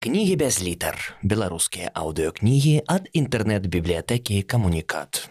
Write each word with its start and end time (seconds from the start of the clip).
Кнігі 0.00 0.36
без 0.40 0.56
літар. 0.64 0.96
Беларускія 1.20 1.90
аўдыёкнігі 1.92 2.70
ад 2.88 3.08
інтэрнэт-бібліятэкі 3.12 4.40
камунікат. 4.48 5.28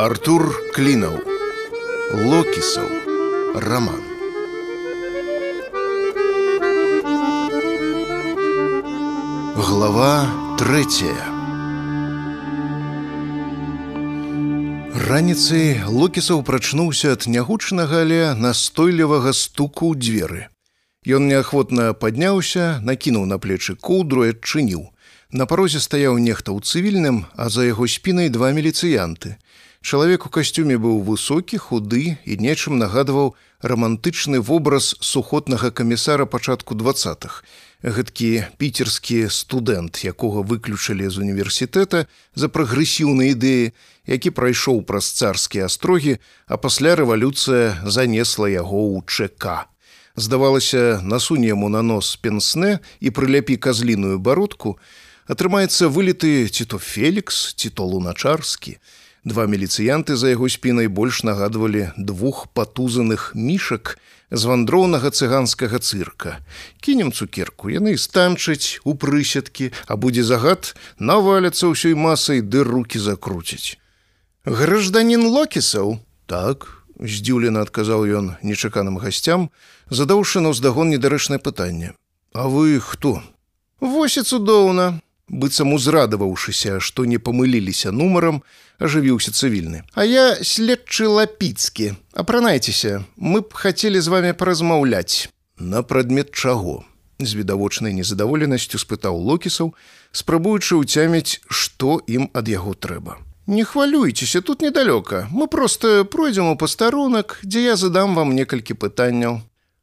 Артур 0.00 0.48
Клінаў. 0.72 1.20
Локісаў. 2.16 2.88
Раман. 3.60 4.00
Глава 9.60 10.14
трэцяя. 10.56 11.26
Раніцай 14.96 15.84
Локісаў 15.84 16.40
прачнуўся 16.40 17.12
ад 17.18 17.28
нягучнага 17.28 18.00
але 18.08 18.32
настойлівага 18.32 19.36
стуку 19.36 19.92
ў 19.92 20.00
дзверы. 20.00 20.48
Ён 21.08 21.32
неахвотна 21.32 21.94
падняўся, 21.96 22.76
накінуў 22.84 23.24
на 23.24 23.38
плечы 23.40 23.72
коўдру 23.72 24.26
і 24.28 24.36
адчыніў. 24.36 24.92
На 25.32 25.46
парозе 25.48 25.80
стаяў 25.80 26.20
нехта 26.20 26.52
ў 26.52 26.60
цывільным, 26.60 27.24
а 27.40 27.48
за 27.48 27.64
яго 27.64 27.88
спінай 27.88 28.28
два 28.28 28.52
міліцыянты. 28.52 29.40
Чалавек 29.80 30.26
у 30.26 30.28
касцюме 30.28 30.76
быў 30.76 31.00
высокі, 31.00 31.56
худы 31.56 32.20
і 32.28 32.36
нечым 32.36 32.76
нагадваў 32.76 33.32
рамантычны 33.64 34.44
вобраз 34.44 34.92
сухотнага 35.00 35.72
камісара 35.72 36.28
пачатку 36.28 36.76
два. 36.76 37.00
Гэткі 37.80 38.60
піцерскі 38.60 39.32
студэнт, 39.32 40.04
якога 40.04 40.44
выключылі 40.44 41.08
з 41.08 41.24
універсітэта 41.24 42.12
за 42.36 42.52
прагрэсіўныя 42.52 43.32
ідэі, 43.32 43.72
які 44.04 44.36
прайшоў 44.36 44.84
праз 44.84 45.16
царскія 45.16 45.64
астрогі, 45.64 46.20
а 46.44 46.60
пасля 46.60 46.92
рэвалюцыя 46.92 47.88
занесла 47.88 48.52
яго 48.52 49.00
ў 49.00 49.08
ЧК 49.08 49.70
здавалася 50.20 51.00
насунь 51.02 51.44
яму 51.48 51.68
на 51.72 51.82
нос 51.82 52.16
пенсне 52.20 52.78
і 53.00 53.08
прыляпі 53.10 53.56
казліную 53.56 54.20
бародку 54.20 54.76
атрымаецца 55.30 55.88
вылеты 55.88 56.48
ці 56.52 56.64
то 56.68 56.78
фелікс 56.78 57.54
ці 57.56 57.70
то 57.70 57.86
луначарскі. 57.88 58.76
Два 59.24 59.44
міліцыянты 59.44 60.16
за 60.16 60.32
яго 60.32 60.48
спінай 60.48 60.88
больш 60.88 61.22
нагадвалі 61.24 61.92
двух 61.96 62.48
патузаных 62.56 63.32
мішак 63.34 63.98
з 64.30 64.42
вандроўнага 64.44 65.10
цыганскага 65.10 65.78
цырка. 65.78 66.40
Кінем 66.80 67.12
цукерку 67.12 67.68
яны 67.68 67.96
станчаць 67.98 68.80
у 68.84 68.94
прысядкі 68.94 69.72
а 69.86 69.96
будзе 69.96 70.24
загад 70.24 70.74
наваляцца 70.98 71.68
ўсёй 71.68 71.96
масай 71.96 72.40
ды 72.40 72.64
руки 72.64 72.98
закруціць. 72.98 73.76
Гражданин 74.44 75.28
локісаў? 75.28 76.00
Так 76.26 76.79
здзіўлена 77.00 77.64
адказаў 77.64 78.04
ён 78.04 78.26
нечаканым 78.44 79.00
гасцям, 79.00 79.50
задаўшы 79.88 80.40
на 80.44 80.52
ўздагон 80.52 80.92
недарэчнае 80.92 81.40
пытанне. 81.40 81.96
А 82.32 82.46
вы 82.46 82.78
хто? 82.80 83.22
Вось 83.80 84.20
і 84.20 84.22
цудоўна, 84.22 85.00
быццам 85.28 85.72
узрадаваўшыся, 85.72 86.80
што 86.80 87.04
не 87.08 87.18
памыліліся 87.18 87.90
нумарам, 87.90 88.42
ажывіўся 88.78 89.32
цывільны. 89.32 89.82
А 89.94 90.04
я 90.04 90.36
следчы 90.44 91.08
лапіцкі. 91.08 91.96
Апранайцеся, 92.12 93.04
мы 93.16 93.40
б 93.40 93.54
хацелі 93.54 94.00
з 94.00 94.08
вами 94.08 94.32
паразмаўляць. 94.32 95.32
На 95.56 95.82
прадмет 95.82 96.32
чаго? 96.32 96.84
З 97.20 97.34
відавочнай 97.36 97.92
незадаволенасцю 97.92 98.80
спытаў 98.80 99.16
локісаў, 99.16 99.74
спрабуючы 100.12 100.80
ўцяміць, 100.80 101.40
што 101.48 102.00
ім 102.08 102.28
ад 102.32 102.48
яго 102.48 102.72
трэба. 102.72 103.20
Не 103.50 103.64
хвалюйцеся 103.64 104.42
тут 104.42 104.62
недалёка. 104.62 105.26
Мы 105.32 105.48
просто 105.48 106.04
пройдзем 106.04 106.46
у 106.46 106.56
пастарунак, 106.56 107.40
дзе 107.42 107.64
я 107.64 107.76
задам 107.76 108.14
вам 108.14 108.30
некалькі 108.36 108.74
пытанняў. 108.74 109.40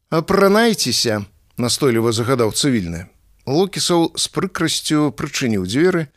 Апранайцеся, 0.09 1.25
настойліва 1.57 2.13
загадаў 2.15 2.55
цывільны. 2.55 3.11
Локісаў 3.45 4.15
з 4.15 4.31
прыкрасцю 4.31 5.11
прычыніў 5.11 5.67
дзверы. 5.67 6.07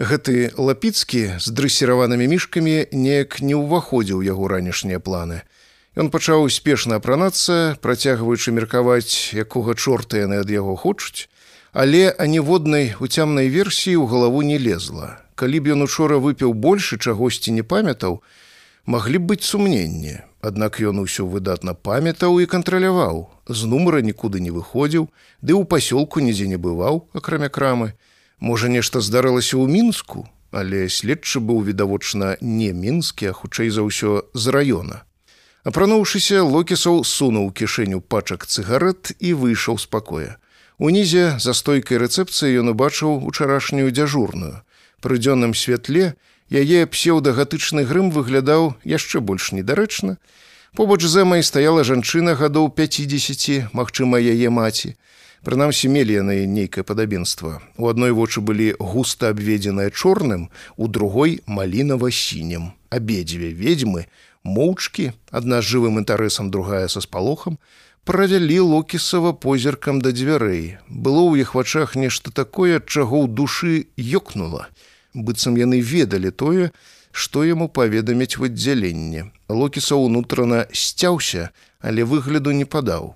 Гэты 0.00 0.56
лапіцкі 0.56 1.36
з 1.44 1.46
дрэсіраванымі 1.52 2.24
мішкамі 2.24 2.88
неяк 2.88 3.36
не 3.44 3.52
ўваходзіў 3.52 4.24
яго 4.24 4.48
ранішнія 4.48 4.96
планы. 4.96 5.44
Ён 6.00 6.08
пачаў 6.08 6.48
спешна 6.48 6.96
апранацца, 7.04 7.76
працягваючы 7.84 8.56
меркаваць, 8.56 9.36
якога 9.36 9.76
чорта 9.76 10.24
яны 10.24 10.40
ад 10.40 10.48
яго 10.48 10.72
хочуць, 10.72 11.28
але 11.76 12.08
аніводнай 12.16 12.96
уцямнай 12.96 13.52
версіі 13.52 14.00
ў 14.00 14.08
галаву 14.08 14.40
не 14.40 14.56
лезла 14.56 15.20
калі 15.34 15.60
б 15.60 15.74
ён 15.74 15.82
учора 15.82 16.18
выпіў 16.22 16.54
больше 16.54 16.98
чагосьці 16.98 17.52
не 17.52 17.62
памятаў, 17.62 18.22
маглі 18.86 19.18
б 19.18 19.34
быць 19.34 19.46
сумненне. 19.46 20.24
Аднак 20.44 20.76
ён 20.76 21.00
усё 21.00 21.24
выдатна 21.24 21.72
памятаў 21.72 22.36
і 22.40 22.46
кантраляваў. 22.46 23.32
З 23.48 23.64
нумара 23.64 24.04
нікуды 24.04 24.44
не 24.44 24.52
выходзіў, 24.52 25.08
ды 25.40 25.52
ў 25.56 25.64
пасёлку 25.64 26.20
нідзе 26.20 26.46
не 26.46 26.60
бываў, 26.60 27.08
акрамя 27.16 27.48
крамы. 27.48 27.96
Можа, 28.40 28.68
нешта 28.68 29.00
здарылася 29.00 29.56
ў 29.56 29.64
мінску, 29.72 30.28
але 30.52 30.88
следчы 30.92 31.40
быў 31.40 31.64
відавочна 31.64 32.36
не 32.40 32.76
мінскі, 32.76 33.32
а 33.32 33.32
хутчэй 33.32 33.72
за 33.72 33.88
ўсё 33.88 34.28
з 34.36 34.44
раёна. 34.52 35.08
Апрануўшыся, 35.64 36.44
Локісаў 36.44 37.08
сунуў 37.08 37.48
кішэню 37.56 38.04
пачак 38.04 38.44
цыгарет 38.44 39.16
і 39.16 39.32
выйшаў 39.32 39.80
з 39.80 39.88
пакоя. 39.88 40.36
Унізе 40.76 41.40
за 41.40 41.56
стойкай 41.56 41.96
рэцэпцыі 42.04 42.60
ён 42.60 42.76
убачыў 42.76 43.24
учарашнюю 43.24 43.88
дзяжурную 43.88 44.60
пры 45.04 45.20
дзённым 45.20 45.52
святле 45.52 46.16
яе 46.48 46.86
псеўдагатычны 46.88 47.84
грым 47.84 48.08
выглядаў 48.08 48.74
яшчэ 48.88 49.20
больш 49.20 49.52
недарэчна. 49.52 50.16
Побач 50.74 51.04
з 51.04 51.22
эмай 51.22 51.42
стаяла 51.42 51.84
жанчына 51.84 52.34
гадоў 52.34 52.72
50, 52.72 53.70
магчыма, 53.72 54.18
яе 54.18 54.50
маці. 54.50 54.96
Прынамсі 55.44 55.92
мелі 55.92 56.24
яны 56.24 56.48
нейкае 56.48 56.82
падабенства. 56.88 57.60
У 57.76 57.88
адной 57.92 58.16
вочы 58.16 58.40
былі 58.40 58.72
густа 58.80 59.28
абведзеная 59.28 59.90
чорным, 59.90 60.48
у 60.76 60.88
другой 60.88 61.44
малінава-сінем. 61.46 62.72
Абедзве 62.88 63.52
ведзьмы, 63.52 64.08
моўчкі, 64.42 65.12
адна 65.30 65.60
з 65.60 65.68
жывым 65.68 66.00
інтарэсам 66.00 66.50
другая 66.50 66.88
са 66.88 67.04
спалохам, 67.04 67.58
правялі 68.04 68.58
локісава 68.60 69.36
позіркам 69.36 70.00
да 70.00 70.16
дзвярэй. 70.16 70.80
Было 70.88 71.28
ў 71.28 71.44
іх 71.44 71.54
вачах 71.54 71.94
нешта 71.94 72.32
такое, 72.32 72.80
чаго 72.80 73.20
ў 73.20 73.28
душы 73.28 73.92
ёкнула 74.00 74.72
быццам 75.14 75.56
яны 75.56 75.80
ведалі 75.80 76.30
тое, 76.30 76.70
што 77.14 77.44
яму 77.46 77.68
паведаміць 77.68 78.36
в 78.38 78.50
аддзяленне. 78.50 79.30
Локіса 79.48 79.94
ўнутрана 79.94 80.66
сцяўся, 80.74 81.50
але 81.80 82.02
выгляду 82.02 82.50
не 82.50 82.66
падаў. 82.66 83.14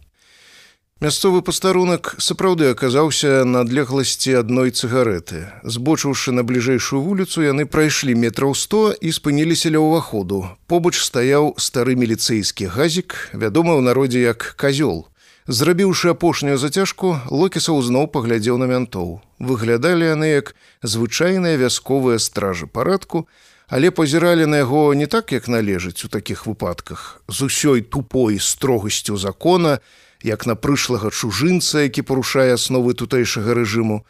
Мясцовы 0.98 1.42
пастарунак 1.46 2.16
сапраўды 2.18 2.70
аказаўся 2.74 3.44
на 3.46 3.60
адлегласці 3.62 4.32
адной 4.40 4.74
цыгареты. 4.74 5.46
Збочыўшы 5.62 6.34
на 6.34 6.42
бліжэйшую 6.42 7.02
вуліцу, 7.02 7.46
яны 7.46 7.66
прайшлі 7.70 8.18
метраў 8.18 8.54
сто 8.58 8.90
і 8.90 9.12
спыніліся 9.14 9.70
ля 9.70 9.78
ўваходу. 9.78 10.42
Побач 10.66 10.98
стаяў 10.98 11.54
стары 11.54 11.94
міліцэйскі 11.94 12.66
газік, 12.74 13.14
вядомы 13.30 13.78
ў 13.78 13.86
народзе 13.86 14.26
як 14.26 14.58
казёл. 14.58 15.06
Зрабіўшы 15.48 16.10
апошнюю 16.12 16.58
зацяжку, 16.60 17.14
локісаў 17.32 17.80
зноў 17.80 18.10
паглядзеў 18.12 18.58
на 18.60 18.66
мянтоў. 18.68 19.24
Выглядалі 19.40 20.04
яны 20.04 20.28
як 20.28 20.52
звычайныя 20.84 21.56
вясковыя 21.56 22.20
стражы 22.20 22.68
парадку, 22.68 23.24
але 23.72 23.88
пазіралі 23.88 24.44
на 24.44 24.60
яго 24.60 24.92
не 24.92 25.08
так, 25.08 25.32
як 25.32 25.48
належыць 25.48 26.04
у 26.04 26.12
такіх 26.12 26.44
выпадках, 26.44 27.24
з 27.32 27.48
усёй 27.48 27.80
тупой 27.80 28.36
строгасцю 28.36 29.16
закона, 29.16 29.80
як 30.20 30.44
на 30.44 30.52
прышлага 30.52 31.08
чужынца, 31.08 31.80
які 31.80 32.04
парушае 32.04 32.52
асновы 32.52 32.92
тутэйшага 32.92 33.56
рэжыму, 33.56 34.04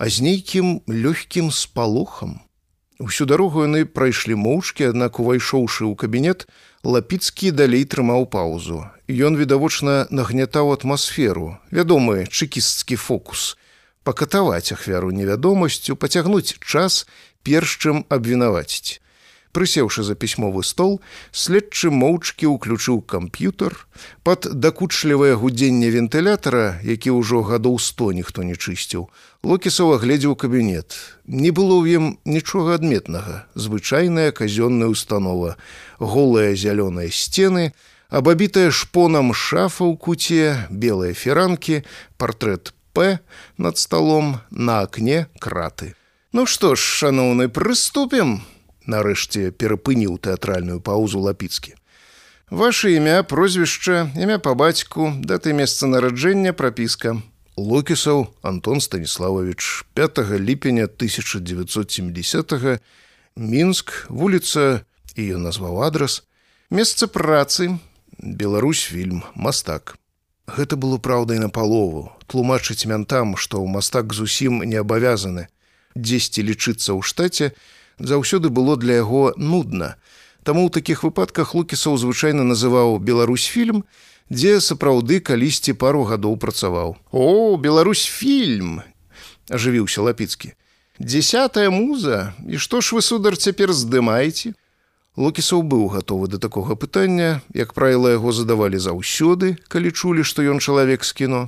а 0.00 0.08
з 0.08 0.24
нейкім 0.24 0.80
лёгкім 0.88 1.52
спалохам. 1.52 2.40
Усю 3.02 3.26
дарогу 3.26 3.64
яны 3.66 3.82
прайшлі 3.82 4.36
моўчкі, 4.38 4.86
аднак 4.94 5.18
увайшоўшы 5.18 5.82
ў 5.90 5.98
кабінет, 5.98 6.46
лапіцкі 6.86 7.50
далей 7.50 7.82
трымаў 7.82 8.30
паўзу. 8.30 8.86
Ён 9.10 9.34
відавочна 9.34 10.06
нагнятаў 10.14 10.70
атмасферу, 10.70 11.58
вядомы 11.74 12.30
чыкісцкі 12.30 12.94
фокус, 12.94 13.58
пакатаваць 14.06 14.70
ахвяру 14.70 15.10
невядомасцю, 15.10 15.98
пацягнуць 15.98 16.54
час 16.62 17.02
перш 17.42 17.74
чым 17.82 18.06
абвінаваціць. 18.06 19.02
Прысеўшы 19.52 20.02
за 20.02 20.14
пісьмовы 20.16 20.64
стол, 20.64 21.00
следчы 21.30 21.92
моўчкі 21.92 22.48
ўключыў 22.56 23.04
камп'ютар, 23.04 23.76
пад 24.24 24.48
дакучлівае 24.48 25.36
гудзенне 25.36 25.92
вентылятара, 25.92 26.80
які 26.80 27.12
ўжо 27.12 27.44
гадоў 27.44 27.76
сто 27.76 28.12
ніхто 28.16 28.48
не 28.48 28.56
чысціў, 28.56 29.12
Локісаў 29.42 29.98
агледзеў 29.98 30.36
кабінет. 30.38 30.94
Не 31.26 31.50
было 31.50 31.82
ў 31.82 31.98
ім 31.98 32.04
нічога 32.24 32.78
адметнага, 32.78 33.44
звычайная 33.58 34.30
казённая 34.30 34.86
установа, 34.86 35.58
голыя 35.98 36.54
зялёныя 36.54 37.10
сцены, 37.10 37.74
абабітая 38.08 38.70
шпонам 38.70 39.34
шафа 39.34 39.82
ў 39.82 39.98
куце, 39.98 40.70
белыя 40.70 41.12
феранкі, 41.12 41.82
партрэт 42.22 42.72
П 42.92 43.18
над 43.58 43.76
сталом 43.76 44.40
на 44.50 44.86
акне 44.86 45.26
краты. 45.40 45.96
Ну 46.32 46.46
што 46.46 46.76
ж, 46.76 46.80
шаноўны, 46.80 47.48
прыступім, 47.48 48.40
нарэшце 48.86 49.50
перапыніў 49.50 50.18
тэатральную 50.18 50.80
паузу 50.80 51.20
лапіцкі. 51.20 51.74
Ваше 52.52 52.92
імя, 52.96 53.22
прозвішча, 53.22 54.12
імя 54.16 54.38
па 54.38 54.52
бацьку, 54.54 55.08
даты 55.24 55.56
месца 55.56 55.88
нараджэння, 55.88 56.52
прапіска. 56.52 57.16
Локісаў 57.56 58.28
Антон 58.42 58.80
Станіславович 58.80 59.84
5 59.94 60.18
ліпеня 60.40 60.84
1970 60.84 62.80
Мінск, 63.36 64.06
вуліца 64.08 64.84
і 65.16 65.22
ён 65.36 65.48
назваў 65.48 65.80
адрас, 65.80 66.24
месца 66.68 67.08
працы, 67.08 67.78
Беларусь 68.20 68.84
фільм, 68.84 69.24
мастак. 69.34 69.96
Гэта 70.46 70.76
было 70.76 70.98
праўдай 70.98 71.38
на 71.40 71.48
палову, 71.48 72.12
тлумачыць 72.26 72.84
мянтам, 72.84 73.36
што 73.36 73.64
ў 73.64 73.66
мастак 73.72 74.12
зусім 74.12 74.60
не 74.62 74.76
абавязаны. 74.76 75.48
Дзесьці 75.96 76.44
лічыцца 76.44 76.92
ў 76.92 77.00
штаце 77.00 77.52
заўсёды 77.98 78.48
было 78.48 78.76
для 78.76 79.02
яго 79.02 79.34
нудна, 79.36 79.96
Таму 80.42 80.66
ў 80.66 80.74
такіх 80.74 81.06
выпадках 81.06 81.54
лукісаў 81.54 81.94
звычайна 82.02 82.42
называў 82.42 82.98
Беларусь 82.98 83.46
фільм, 83.46 83.84
дзе 84.26 84.58
сапраўды 84.58 85.22
калісьці 85.22 85.78
пару 85.78 86.02
гадоў 86.02 86.34
працаваў. 86.34 86.98
О, 87.14 87.54
Беларусь 87.56 88.02
фільм! 88.02 88.82
ажывіўся 89.50 90.02
лапіцкі. 90.02 90.58
Дзясятая 90.98 91.70
муза, 91.70 92.34
і 92.46 92.58
што 92.58 92.82
ж 92.82 92.98
вы 92.98 93.02
судар 93.06 93.38
цяпер 93.38 93.70
здымаеце? 93.70 94.54
Лукісаў 95.14 95.62
быў 95.62 95.86
гатовы 95.94 96.26
да 96.26 96.42
такога 96.42 96.74
пытання, 96.74 97.42
як 97.54 97.72
правіла 97.76 98.16
яго 98.16 98.32
задавалі 98.32 98.82
заўсёды, 98.82 99.54
калі 99.68 99.94
чулі, 99.94 100.26
што 100.26 100.42
ён 100.42 100.58
чалавек 100.58 101.04
з 101.04 101.12
кіно. 101.12 101.42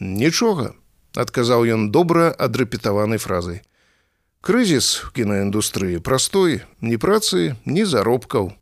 Нічога, 0.00 0.72
адказаў 1.12 1.66
ён 1.66 1.90
добра 1.90 2.30
адрэпетаванай 2.32 3.18
фразай. 3.18 3.60
Крызіс 4.40 5.02
в 5.02 5.10
кінаіндустрыі 5.12 5.98
простой, 5.98 6.62
ні 6.80 6.96
працы, 6.96 7.58
ні 7.66 7.84
заробкаў. 7.84 8.54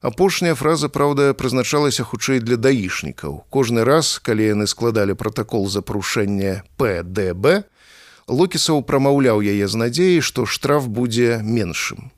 Апошняя 0.00 0.54
фраза, 0.54 0.88
праўда, 0.88 1.32
прызначалася 1.32 2.04
хутчэй 2.04 2.40
для 2.40 2.56
даішнікаў. 2.56 3.44
Кожны 3.48 3.84
раз, 3.84 4.20
калі 4.20 4.44
яны 4.44 4.66
складалі 4.68 5.16
пратакол 5.16 5.68
за 5.68 5.80
парушэнне 5.80 6.64
ПДБ, 6.76 7.64
Локісаў 8.30 8.84
прамаўляў 8.86 9.42
яе 9.42 9.66
з 9.66 9.74
надзеяй, 9.74 10.20
што 10.22 10.46
штраф 10.46 10.86
будзе 10.86 11.40
меншым. 11.42 12.12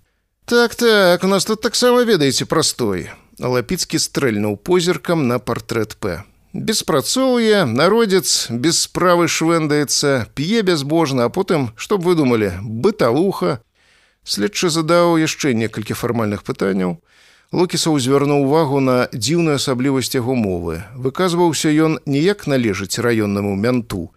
Так 0.44 0.74
так, 0.74 1.24
у 1.24 1.28
нас 1.28 1.44
тут 1.48 1.62
таксама 1.62 2.04
ведаеце 2.04 2.44
простой. 2.44 3.08
Лапіцкі 3.38 3.96
стрэльнуў 3.96 4.58
позіркам 4.60 5.26
на 5.26 5.38
партрэт 5.38 5.96
П 5.96 6.20
беспрацоўе 6.52 7.64
народец 7.64 8.48
без 8.50 8.82
справы 8.84 9.28
швэндаецца 9.28 10.28
п'е 10.36 10.62
бязбожна 10.62 11.24
а 11.24 11.32
потым 11.32 11.70
чтоб 11.76 12.04
вы 12.04 12.14
думалі 12.14 12.52
бытавуха 12.60 13.60
следчы 14.24 14.68
задаў 14.70 15.16
яшчэ 15.16 15.54
некалькі 15.54 15.94
фармальных 15.96 16.44
пытанняў. 16.44 17.00
Локісаў 17.52 17.98
звярнуў 18.00 18.48
увагу 18.48 18.80
на 18.80 19.08
дзіўную 19.12 19.60
асаблівасць 19.60 20.14
яго 20.16 20.34
мовы. 20.34 20.84
Выказваўся 20.96 21.68
ён 21.68 21.98
ніяк 22.06 22.46
належыць 22.46 22.96
раённаму 22.96 23.56
мянту 23.56 24.12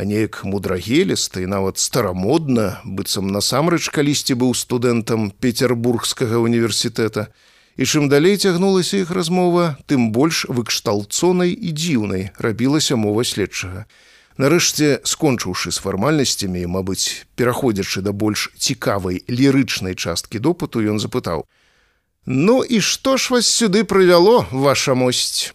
а 0.00 0.04
неяк 0.04 0.40
мудрагеліста 0.48 1.42
і 1.44 1.46
нават 1.46 1.78
старамодна 1.78 2.80
быццам 2.86 3.28
насамрэч 3.34 3.90
калісьці 3.92 4.34
быў 4.38 4.54
студэнтам 4.56 5.30
петербургскага 5.44 6.40
універсітэта 6.40 7.28
І 7.76 7.86
чым 7.86 8.08
далей 8.10 8.36
цягнулася 8.36 8.98
іх 8.98 9.10
размова, 9.10 9.78
тым 9.86 10.10
больш 10.10 10.44
выкшталцонай 10.50 11.54
і 11.54 11.70
дзіўнай 11.70 12.30
рабілася 12.38 12.96
мова 12.96 13.24
следчага. 13.24 13.86
Нарэшце, 14.40 15.04
скончыўшы 15.04 15.70
з 15.70 15.78
фармальнасцямі, 15.84 16.64
мабыць, 16.66 17.26
пераходзячы 17.36 18.00
да 18.02 18.12
больш 18.12 18.50
цікавай 18.56 19.22
лірычнай 19.28 19.94
часткі 19.94 20.40
допыту, 20.40 20.80
ён 20.80 20.98
запытаў: 20.98 21.44
«Ну 22.26 22.62
і 22.62 22.80
што 22.80 23.16
ж 23.16 23.34
вас 23.34 23.46
сюды 23.46 23.84
прывяло, 23.84 24.46
ваша 24.50 24.94
мосць? 24.94 25.52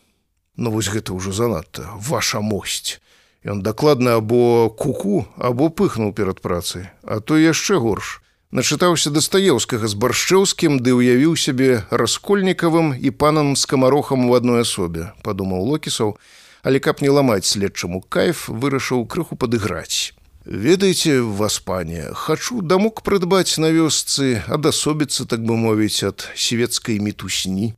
Ну 0.55 0.71
вось 0.71 0.89
гэта 0.89 1.13
ўжо 1.13 1.31
занадта, 1.31 1.89
ваша 1.99 2.41
мосць. 2.41 3.01
Ён 3.45 3.61
дакладна 3.61 4.17
або 4.17 4.69
куку 4.69 5.27
або 5.37 5.69
пыхнуў 5.69 6.13
перад 6.13 6.41
працай, 6.41 6.89
а 7.03 7.19
то 7.19 7.37
яшчэ 7.37 7.77
горш 7.77 8.24
начытаўся 8.51 9.09
дастаеўскага 9.09 9.87
з 9.87 9.95
баршчэўскім 9.95 10.79
ды 10.81 10.93
ўявіў 10.97 11.37
сябе 11.39 11.85
раскольнікавым 11.89 12.93
і 12.97 13.09
панам 13.11 13.55
скамарохам 13.55 14.29
у 14.29 14.35
адной 14.35 14.61
асобе 14.61 15.13
падумаў 15.23 15.63
локісаў. 15.63 16.17
Але 16.65 16.81
каб 16.81 17.01
не 17.01 17.09
ламаць 17.13 17.45
следчаму 17.45 18.01
кайф 18.01 18.49
вырашыў 18.49 19.05
крыху 19.05 19.37
падыграць. 19.37 20.17
Ведаеце 20.45 21.21
вас 21.21 21.59
пане 21.59 22.13
хачу 22.13 22.61
дамок 22.61 23.01
прыдбаць 23.01 23.57
на 23.57 23.69
вёсцы 23.73 24.41
адасобіцца 24.45 25.25
так 25.25 25.41
бы 25.41 25.57
мовіць 25.57 26.05
ад 26.05 26.29
свецкай 26.37 27.01
мітусні. 27.01 27.73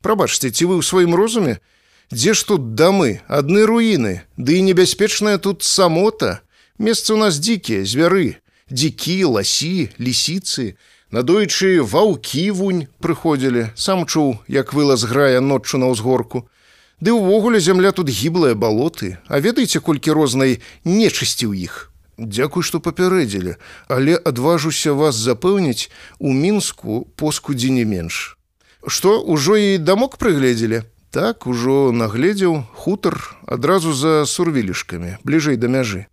Прабачце 0.00 0.48
ці 0.48 0.64
вы 0.64 0.80
ў 0.80 0.82
сваім 0.84 1.12
розуме? 1.12 1.60
Дзе 2.08 2.32
ж 2.32 2.48
тут 2.48 2.72
дамы 2.72 3.20
адны 3.28 3.68
руіны 3.68 4.24
ды 4.40 4.60
і 4.60 4.64
небяспечная 4.64 5.36
тут 5.36 5.60
самота. 5.60 6.40
Месцы 6.80 7.12
у 7.12 7.20
нас 7.20 7.36
дзікія 7.36 7.84
звяры 7.84 8.40
дзікі, 8.70 9.24
ласі, 9.24 9.90
лісіцы, 9.98 10.74
надоечы 11.14 11.82
ваўкі 11.86 12.50
вунь 12.50 12.86
прыходзілі, 12.98 13.70
сам 13.78 14.06
чуў, 14.06 14.42
як 14.50 14.74
вылаз 14.74 15.06
грая 15.06 15.40
ноччу 15.40 15.78
на 15.78 15.86
ўзгорку. 15.94 16.50
Ды 16.98 17.12
ўвогуле 17.12 17.60
зямля 17.60 17.92
тут 17.92 18.08
гіблыя 18.10 18.54
балоты, 18.54 19.18
А 19.28 19.38
ведаеце, 19.38 19.80
колькі 19.80 20.12
рознай 20.12 20.58
нечысці 20.84 21.46
ў 21.46 21.68
іх. 21.70 21.92
Дзякуй, 22.18 22.64
што 22.64 22.80
папярэдзілі, 22.80 23.60
але 23.88 24.16
адважуся 24.16 24.96
вас 24.96 25.14
запэўніць 25.14 25.92
у 26.18 26.32
мінску 26.32 27.06
поскудзі 27.14 27.70
не 27.70 27.84
менш. 27.84 28.38
Што 28.86 29.20
ўжо 29.20 29.56
і 29.56 29.78
дамок 29.78 30.16
прыгледзелі. 30.16 30.82
Так 31.12 31.46
ужо 31.46 31.92
нагледзеў 31.92 32.64
хутар 32.74 33.36
адразу 33.46 33.92
за 33.94 34.26
сурвілішкамі, 34.26 35.20
бліжэй 35.22 35.56
да 35.56 35.68
мяжы. 35.68 36.08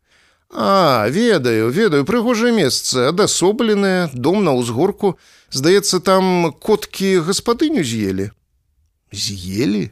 А, 0.56 1.08
ведаю, 1.10 1.70
ведаю, 1.70 2.06
прыгожае 2.06 2.52
месца, 2.54 3.10
адасобленае, 3.10 4.14
дом 4.14 4.44
на 4.46 4.54
ўзгорку, 4.54 5.18
здаецца, 5.50 5.98
там 5.98 6.54
коткі 6.54 7.26
гаспадыню 7.26 7.82
з'елі. 7.82 8.30
З'елі? 9.10 9.90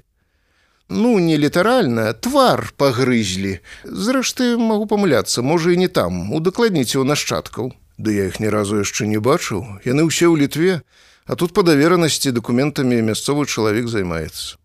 Ну, 0.86 1.18
не 1.18 1.38
літаральна, 1.42 2.14
твар 2.14 2.70
пагрызлі. 2.78 3.58
Зрэшты, 3.84 4.54
магу 4.62 4.86
памыляцца, 4.86 5.42
можа 5.42 5.74
і 5.74 5.82
не 5.82 5.90
там, 5.90 6.30
удакладніце 6.30 7.02
ў 7.02 7.10
нашчадкаў. 7.10 7.74
Ды 7.98 8.14
я 8.14 8.30
іх 8.30 8.38
ні 8.38 8.54
разу 8.54 8.86
яшчэ 8.86 9.10
не 9.10 9.18
бачыў. 9.18 9.82
Яны 9.82 10.06
ўсе 10.06 10.30
ў 10.30 10.46
літве, 10.46 10.86
а 11.26 11.34
тут 11.34 11.58
па 11.58 11.66
даверанасці 11.66 12.38
дакументамі 12.38 13.02
мясцовы 13.02 13.50
чалавек 13.50 13.90
займаецца. 13.90 14.62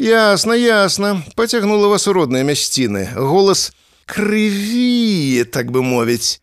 Ясна, 0.00 0.56
ясна, 0.56 1.20
пацягнула 1.36 1.92
вас 1.92 2.08
у 2.08 2.16
родныя 2.16 2.40
мясціны. 2.40 3.04
Голас 3.12 3.68
крыві 4.10 5.44
так 5.44 5.70
бы 5.70 5.82
мовіць. 5.82 6.42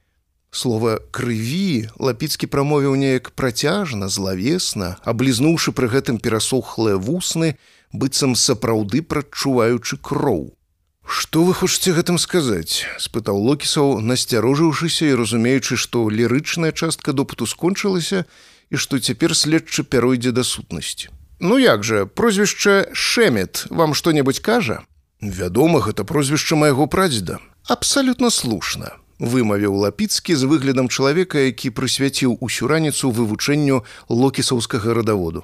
Слова 0.52 1.00
крыві 1.12 1.92
лапіцкі 2.00 2.48
прамовіў 2.48 2.96
неяк 2.96 3.36
працяжна 3.36 4.08
злавесна 4.08 4.96
аблізнуўшы 5.04 5.76
пры 5.76 5.92
гэтым 5.92 6.18
перасохлыя 6.24 6.96
вусны 6.96 7.60
быццам 7.92 8.40
сапраўды 8.40 9.04
прадчуваючы 9.04 10.00
кроў. 10.00 10.56
Што 11.04 11.44
вы 11.44 11.54
хочаце 11.54 11.92
гэтым 11.92 12.16
сказаць 12.16 12.88
спытаў 13.04 13.36
локісаў 13.36 14.00
насцярожыўшыся 14.00 15.12
і 15.12 15.20
разумеючы 15.20 15.76
што 15.76 16.08
лірычная 16.08 16.72
частка 16.72 17.12
допыту 17.12 17.44
скончылася 17.44 18.24
і 18.72 18.76
што 18.80 19.00
цяпер 19.00 19.36
следчы 19.36 19.84
пяройдзе 19.84 20.32
да 20.32 20.48
сутнасці. 20.48 21.12
Ну 21.44 21.60
як 21.60 21.84
жа 21.84 22.08
прозвішча 22.08 22.88
шэмет 22.96 23.68
вам 23.70 23.92
што-небудзь 23.94 24.40
кажа? 24.40 24.88
Вядома 25.20 25.84
гэта 25.84 26.08
прозвішча 26.08 26.56
майго 26.56 26.88
прадзеда 26.88 27.44
абсалютна 27.68 28.32
слушна 28.32 28.96
вымавіў 29.20 29.76
лапіцкі 29.84 30.36
з 30.40 30.48
выглядам 30.48 30.88
чалавека 30.88 31.42
які 31.44 31.72
прысвяціў 31.76 32.38
усю 32.40 32.68
раніцу 32.72 33.12
вывучэнню 33.12 33.84
локісаўскага 34.10 34.94
радаводу. 34.94 35.44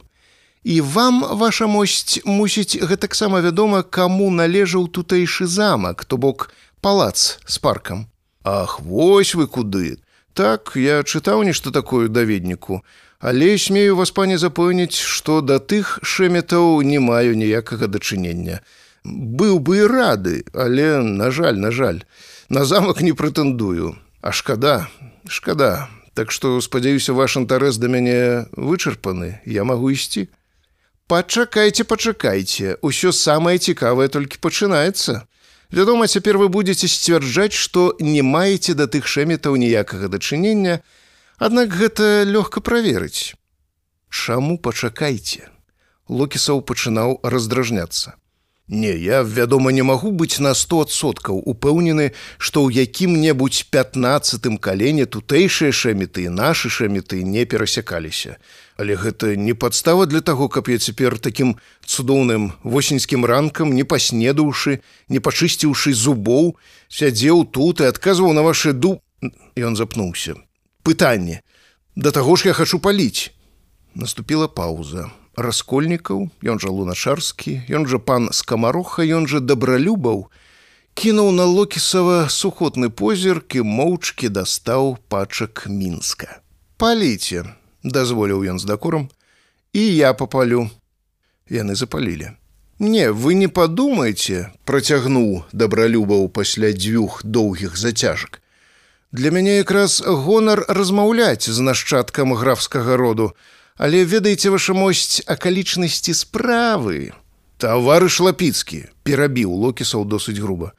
І 0.63 0.80
вам 0.82 1.20
ваша 1.42 1.68
мосць 1.68 2.24
мусіць 2.24 2.80
гэтаксама 2.80 3.42
вядома 3.44 3.84
каму 3.84 4.30
належаў 4.32 4.88
тутэйшы 4.88 5.48
замак 5.48 6.06
то 6.06 6.18
бок 6.18 6.53
палац 6.82 7.39
с 7.46 7.60
паркам. 7.60 8.08
Ах 8.44 8.80
вось 8.80 9.36
вы 9.36 9.48
куды! 9.48 10.00
Так 10.34 10.74
я 10.75 11.03
чытаў 11.03 11.44
нешта 11.44 11.72
такое 11.72 12.08
даведніку. 12.08 12.84
Але 13.20 13.58
смею 13.58 13.96
вас 13.96 14.12
пане 14.12 14.38
запэўніць 14.38 14.96
што 14.96 15.42
да 15.42 15.60
тых 15.60 16.00
шэметаў 16.03 16.82
не 16.88 17.00
маю 17.00 17.36
ніякага 17.36 17.88
дачынення 17.88 18.60
быў 19.03 19.60
бы 19.60 19.83
і 19.83 19.88
рады, 19.88 20.43
але 20.53 21.01
на 21.01 21.31
жаль, 21.31 21.60
на 21.60 21.72
жаль, 21.72 22.03
на 22.50 22.65
замак 22.65 23.01
не 23.01 23.13
прэтэндую, 23.13 23.95
А 24.24 24.31
шкада, 24.31 24.88
шкада, 25.27 25.89
Так 26.13 26.31
што 26.31 26.62
спадзяюся, 26.62 27.13
ваш 27.13 27.38
інтарэс 27.41 27.81
да 27.81 27.89
мяне 27.89 28.45
вычарпаны, 28.53 29.41
я 29.50 29.63
магу 29.65 29.89
ісці. 29.89 30.29
Пачакайце, 31.10 31.83
пачакайце, 31.83 32.77
усё 32.86 33.10
самае 33.12 33.57
цікавае 33.57 34.07
толькі 34.13 34.38
пачынаецца. 34.38 35.25
Вядома, 35.74 36.05
цяпер 36.05 36.38
вы 36.38 36.53
будзеце 36.53 36.86
сцвярджаць, 36.86 37.57
што 37.57 37.98
не 38.00 38.22
маеце 38.22 38.77
да 38.77 38.86
тых 38.86 39.10
шэмітаў 39.10 39.57
ніякага 39.57 40.05
дачынення, 40.07 40.86
аднак 41.41 41.74
гэта 41.74 42.29
лёгка 42.29 42.62
праверыць. 42.62 43.33
Чаму 44.13 44.62
пачакайце? 44.62 45.50
Локісаў 46.05 46.62
пачынаў 46.62 47.25
раздражняцца. 47.25 48.13
Не, 48.74 48.98
я, 48.98 49.22
вядома, 49.22 49.72
не 49.72 49.84
магу 49.86 50.10
быць 50.10 50.42
на 50.42 50.56
стосоткаў 50.58 51.44
упэўнены, 51.46 52.08
што 52.42 52.65
ў 52.65 52.82
якім-небудзь 52.89 53.70
пятнацатым 53.70 54.58
калене 54.58 55.06
тутэйшыя 55.06 55.70
шэміты 55.70 56.25
і 56.25 56.34
нашы 56.34 56.74
шэміты 56.74 57.22
не 57.22 57.46
перасякаліся. 57.46 58.42
Але 58.82 58.98
гэта 58.98 59.38
не 59.38 59.53
падстава 59.53 60.10
для 60.10 60.25
таго, 60.25 60.50
каб 60.50 60.74
я 60.74 60.82
цяпер 60.82 61.22
такім 61.22 61.53
цудоўным 61.86 62.58
восеньскім 62.65 63.30
ранкам, 63.30 63.77
не 63.77 63.86
паснедаўшы, 63.86 64.82
не 65.06 65.22
пачысціўшы 65.22 65.94
зубоў, 65.94 66.58
сядзеў 66.89 67.46
тут 67.46 67.86
і 67.86 67.94
адказваў 67.94 68.34
на 68.34 68.42
ваше 68.42 68.74
ду. 68.74 68.98
Ён 69.53 69.77
запнуўся. 69.77 70.34
Пытанне: 70.82 71.46
Да 71.94 72.10
таго 72.10 72.42
ж 72.42 72.50
я 72.50 72.58
хачу 72.58 72.82
паліць. 72.82 73.30
Наступіла 73.94 74.50
пауза 74.50 75.13
раскольнікаў, 75.36 76.30
ён 76.44 76.58
жа 76.60 76.70
луначарскі, 76.70 77.66
ён 77.70 77.88
жа 77.88 78.00
пан 78.00 78.30
скамароха, 78.32 79.04
ён 79.04 79.28
жа 79.28 79.40
дабралюбаў, 79.40 80.30
кінуў 80.94 81.32
на 81.32 81.46
локісава 81.46 82.30
сухотны 82.30 82.90
позірк 82.90 83.56
і 83.56 83.66
моўчкі 83.66 84.30
дастаў 84.30 84.98
пачак 85.10 85.66
мінска. 85.68 86.40
Паліце, 86.78 87.44
дазволіў 87.84 88.46
ён 88.46 88.60
з 88.60 88.66
дакорам, 88.66 89.10
і 89.74 89.82
я 89.96 90.13
папалю. 90.13 90.70
Яны 91.50 91.75
запалілі. 91.75 92.32
Не, 92.80 93.12
вы 93.12 93.34
не 93.34 93.48
падумайце, 93.48 94.52
працягнуў 94.66 95.44
дабралюбаў 95.54 96.30
пасля 96.30 96.74
дзвюх 96.74 97.22
доўгіх 97.24 97.78
зацяжак. 97.78 98.42
Для 99.13 99.30
мяне 99.30 99.58
якраз 99.62 100.02
гонар 100.02 100.66
размаўляць 100.68 101.46
з 101.46 101.60
нашчадкам 101.62 102.34
графскага 102.34 102.98
роду, 102.98 103.34
Але 103.77 104.06
ведаеце 104.06 104.53
ваша 104.53 104.74
мосць 104.74 105.22
акалічнасці 105.25 106.13
справы. 106.13 107.12
Таварыш 107.58 108.20
лапіцкі 108.20 108.86
перабіў 109.03 109.50
локісаў 109.50 110.06
досыць 110.06 110.38
груба. 110.38 110.74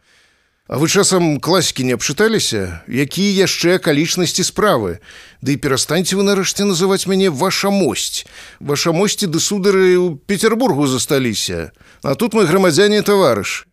А 0.67 0.79
вы 0.79 0.89
часам 0.89 1.41
класікі 1.45 1.85
не 1.85 1.93
абчыталіся, 1.93 2.81
якія 2.89 3.45
яшчэ 3.45 3.77
акалічнасці 3.77 4.45
справы. 4.49 4.97
Ды 5.45 5.55
і 5.55 5.61
перастаньце 5.61 6.17
вы 6.17 6.25
нарэшце 6.25 6.65
называць 6.65 7.05
мяне 7.05 7.29
ваша 7.29 7.69
мосць. 7.69 8.25
Ваша 8.65 8.97
мосці 8.97 9.29
ды 9.29 9.45
судары 9.45 9.93
ў 10.01 10.17
Петербургу 10.25 10.89
засталіся. 10.89 11.73
А 12.01 12.15
тут 12.15 12.33
мой 12.33 12.49
грамадзяне 12.49 13.03
таварыш. 13.05 13.69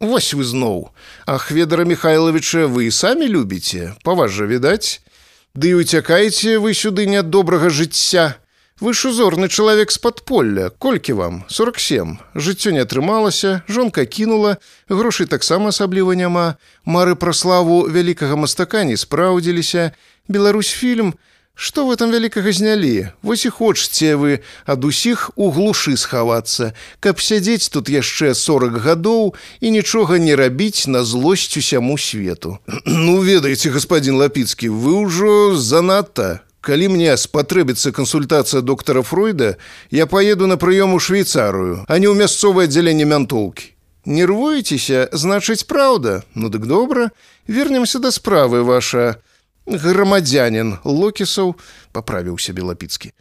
Вось 0.00 0.34
вы 0.34 0.42
зноў. 0.42 0.90
А 1.24 1.38
хведара 1.38 1.84
Михайловича 1.84 2.66
вы 2.66 2.90
самі 2.90 3.30
любіце, 3.30 3.94
па 4.02 4.18
вас 4.18 4.34
жа 4.34 4.50
відаць. 4.50 5.06
Ды 5.54 5.78
уцякаеце 5.78 6.58
вы 6.58 6.74
сюды 6.74 7.06
не 7.06 7.22
ад 7.22 7.30
добрага 7.30 7.70
жыцця. 7.70 8.42
Вы 8.80 8.90
ж 8.90 9.14
узорны 9.14 9.46
чалавек 9.46 9.92
з 9.94 9.98
падполля, 10.02 10.70
колькі 10.82 11.14
вам? 11.14 11.44
47 11.46 12.18
жыццё 12.34 12.74
не 12.74 12.82
атрымалася, 12.82 13.62
жонка 13.70 14.02
кінула, 14.02 14.56
грошай 14.90 15.30
таксама 15.30 15.70
асабліва 15.70 16.18
няма, 16.18 16.58
мары 16.82 17.14
пра 17.14 17.30
славу 17.30 17.86
вялікага 17.86 18.34
мастака 18.34 18.82
не 18.82 18.98
спраўдзіліся. 18.98 19.94
Беларусь 20.26 20.74
фільм, 20.74 21.14
Што 21.54 21.86
вы 21.86 21.94
там 21.94 22.10
вялікага 22.10 22.50
знялі? 22.50 23.14
Вось 23.22 23.46
і 23.46 23.50
хочце 23.54 24.18
вы 24.18 24.42
ад 24.66 24.82
усіх 24.82 25.30
у 25.38 25.54
глушы 25.54 25.94
схавацца, 25.94 26.74
каб 26.98 27.22
сядзець 27.22 27.70
тут 27.70 27.86
яшчэ 27.86 28.34
40 28.34 28.82
гадоў 28.82 29.38
і 29.62 29.70
нічога 29.70 30.18
не 30.18 30.34
рабіць 30.34 30.90
на 30.90 31.06
злосць 31.06 31.54
усяму 31.54 31.94
свету. 31.94 32.58
Ну 32.90 33.22
ведаеце, 33.22 33.70
гаспадзін 33.70 34.18
лапіцкі, 34.18 34.66
вы 34.66 35.06
ўжо 35.06 35.54
занадта 35.54 36.42
калі 36.64 36.88
мне 36.96 37.12
спатрэбіцца 37.20 37.92
кансультацыя 37.92 38.64
доктара 38.64 39.04
Фройда, 39.04 39.56
я 39.90 40.06
поеду 40.06 40.48
на 40.48 40.56
прыём 40.56 40.96
у 40.96 40.98
швейцарыю, 40.98 41.84
а 41.84 41.98
не 42.00 42.08
ў 42.08 42.16
мясцовае 42.16 42.64
аддзяленне 42.64 43.04
мянтоўкі. 43.04 43.76
Нервуецеся, 44.04 45.08
значыць 45.12 45.64
праўда, 45.68 46.24
ну 46.34 46.48
дык 46.48 46.64
добра, 46.68 47.12
вернемся 47.48 48.00
да 48.00 48.10
справы 48.12 48.64
ваша 48.64 49.20
грамадзянин 49.66 50.80
локісаў 50.84 51.56
паправіўся 51.92 52.52
белапіцкі. 52.52 53.12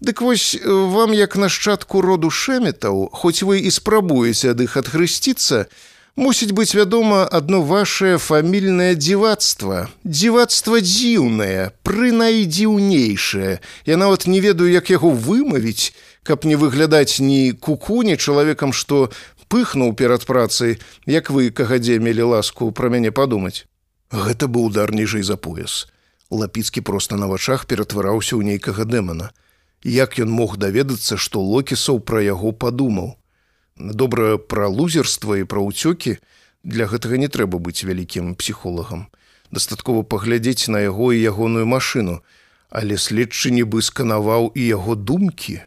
Дык 0.00 0.20
вось 0.24 0.56
вам 0.64 1.12
як 1.12 1.36
нашчадку 1.36 2.00
роду 2.00 2.30
шэметаў, 2.32 3.12
хоць 3.12 3.44
вы 3.44 3.60
і 3.60 3.70
спрабуеце 3.70 4.56
ад 4.56 4.64
іх 4.64 4.80
адхрысціцца, 4.80 5.68
мусіць 6.16 6.52
быць 6.52 6.74
вядома 6.74 7.28
адно 7.30 7.62
ваше 7.62 8.18
фамільнае 8.18 8.94
дзівацтва 8.94 9.88
дзівацтва 10.04 10.80
дзіўнае 10.80 11.70
прынайдзіўнейшае. 11.82 13.60
Я 13.86 13.96
нават 13.96 14.26
не 14.26 14.40
ведаю 14.40 14.70
як 14.70 14.90
яго 14.90 15.10
вымавіць 15.10 15.92
каб 16.22 16.44
не 16.44 16.56
выглядаць 16.56 17.20
ні 17.20 17.52
кукуні 17.52 18.16
чалавекам 18.16 18.72
што 18.72 19.10
пыхнуў 19.50 19.94
перад 19.94 20.26
працай. 20.26 20.78
Як 21.06 21.30
вы 21.30 21.50
кагадзе 21.50 21.98
мелі 21.98 22.34
ласку 22.34 22.70
пра 22.72 22.88
мяне 22.88 23.10
падумаць? 23.10 23.66
Гэта 24.10 24.46
быў 24.46 24.70
удар 24.70 24.94
ніжэй 24.94 25.22
за 25.22 25.36
пояс. 25.36 25.86
Лапіцкі 26.30 26.80
проста 26.86 27.16
на 27.18 27.26
вачах 27.26 27.66
ператвараўся 27.66 28.38
ў 28.38 28.46
нейкага 28.46 28.86
дэмана. 28.86 29.30
Як 29.82 30.18
ён 30.22 30.30
мог 30.30 30.56
даведацца 30.56 31.18
што 31.18 31.42
локісаў 31.42 31.98
пра 32.06 32.22
яго 32.22 32.52
падумаў 32.52 33.19
добра 33.80 34.36
пра 34.36 34.68
лузерства 34.68 35.40
і 35.40 35.48
пра 35.48 35.64
ўцёкі 35.64 36.20
для 36.62 36.84
гэтага 36.84 37.16
не 37.16 37.28
трэба 37.32 37.56
быць 37.56 37.84
вялікім 37.84 38.36
псіхолагам. 38.36 39.08
Дастаткова 39.50 40.04
паглядзець 40.04 40.68
на 40.68 40.84
яго 40.84 41.12
і 41.12 41.24
ягоную 41.24 41.66
машыну. 41.66 42.20
Але 42.70 42.94
следчы 42.94 43.50
нібы 43.50 43.82
сканаваў 43.82 44.52
і 44.54 44.62
яго 44.62 44.94
думкі. 44.94 45.64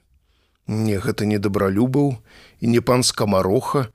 Не 0.67 0.95
гэта 1.03 1.25
не 1.27 1.41
дабралюбаў 1.41 2.15
і 2.61 2.65
не 2.67 2.79
пан 2.79 3.03
скамароха. 3.03 3.89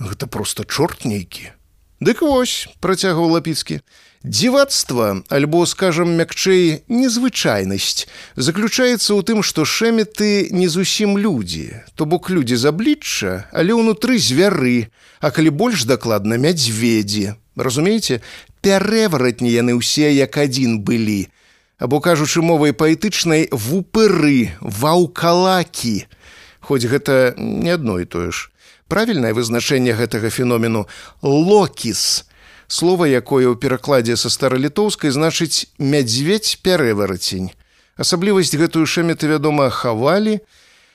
Гэта 0.00 0.26
просто 0.26 0.64
чорт 0.64 1.04
нейкі. 1.04 1.54
Дык 2.00 2.22
вось 2.22 2.66
працягваў 2.80 3.38
лапіцкі 3.38 3.80
Дзівацтва, 4.24 5.22
альбо 5.30 5.62
скажам 5.66 6.18
мякчэй, 6.18 6.82
незвычайнасць 6.90 8.10
заключаецца 8.34 9.14
ў 9.14 9.22
тым, 9.22 9.46
што 9.46 9.62
шэметы 9.62 10.50
не 10.50 10.66
зусім 10.66 11.14
людзі, 11.14 11.86
то 11.94 12.02
бок 12.02 12.26
людзі 12.26 12.58
з 12.58 12.66
аблічча, 12.74 13.46
але 13.54 13.78
ўнутры 13.78 14.18
звяры, 14.18 14.90
а 15.22 15.30
калі 15.30 15.54
больш 15.54 15.86
дакладна 15.86 16.34
мядзведзі. 16.34 17.38
Разумееце, 17.54 18.18
пярэваратні 18.58 19.54
яны 19.54 19.78
ўсе 19.78 20.10
як 20.10 20.34
адзін 20.34 20.82
былі. 20.82 21.30
Або 21.78 22.02
кажучы 22.02 22.42
мовай 22.42 22.74
паэтычнай 22.74 23.46
вупыры, 23.54 24.50
ваўкалакі. 24.58 26.10
Хоць 26.58 26.90
гэта 26.90 27.38
не 27.38 27.70
адно 27.70 28.02
і 28.02 28.10
тое 28.10 28.34
ж. 28.34 28.50
Правільнае 28.90 29.30
вызначэнне 29.30 29.94
гэтага 29.94 30.26
феномену 30.26 30.90
локіс 31.22 32.26
слова 32.68 33.08
якое 33.08 33.48
ў 33.48 33.56
перакладзе 33.56 34.16
са 34.20 34.30
старалітоўскай 34.30 35.10
значыць 35.10 35.72
мядзведь 35.80 36.60
пярэварацень 36.62 37.50
асаблівасць 37.96 38.54
гэтую 38.54 38.86
шэметы 38.86 39.32
вядома 39.32 39.72
хавалі 39.72 40.38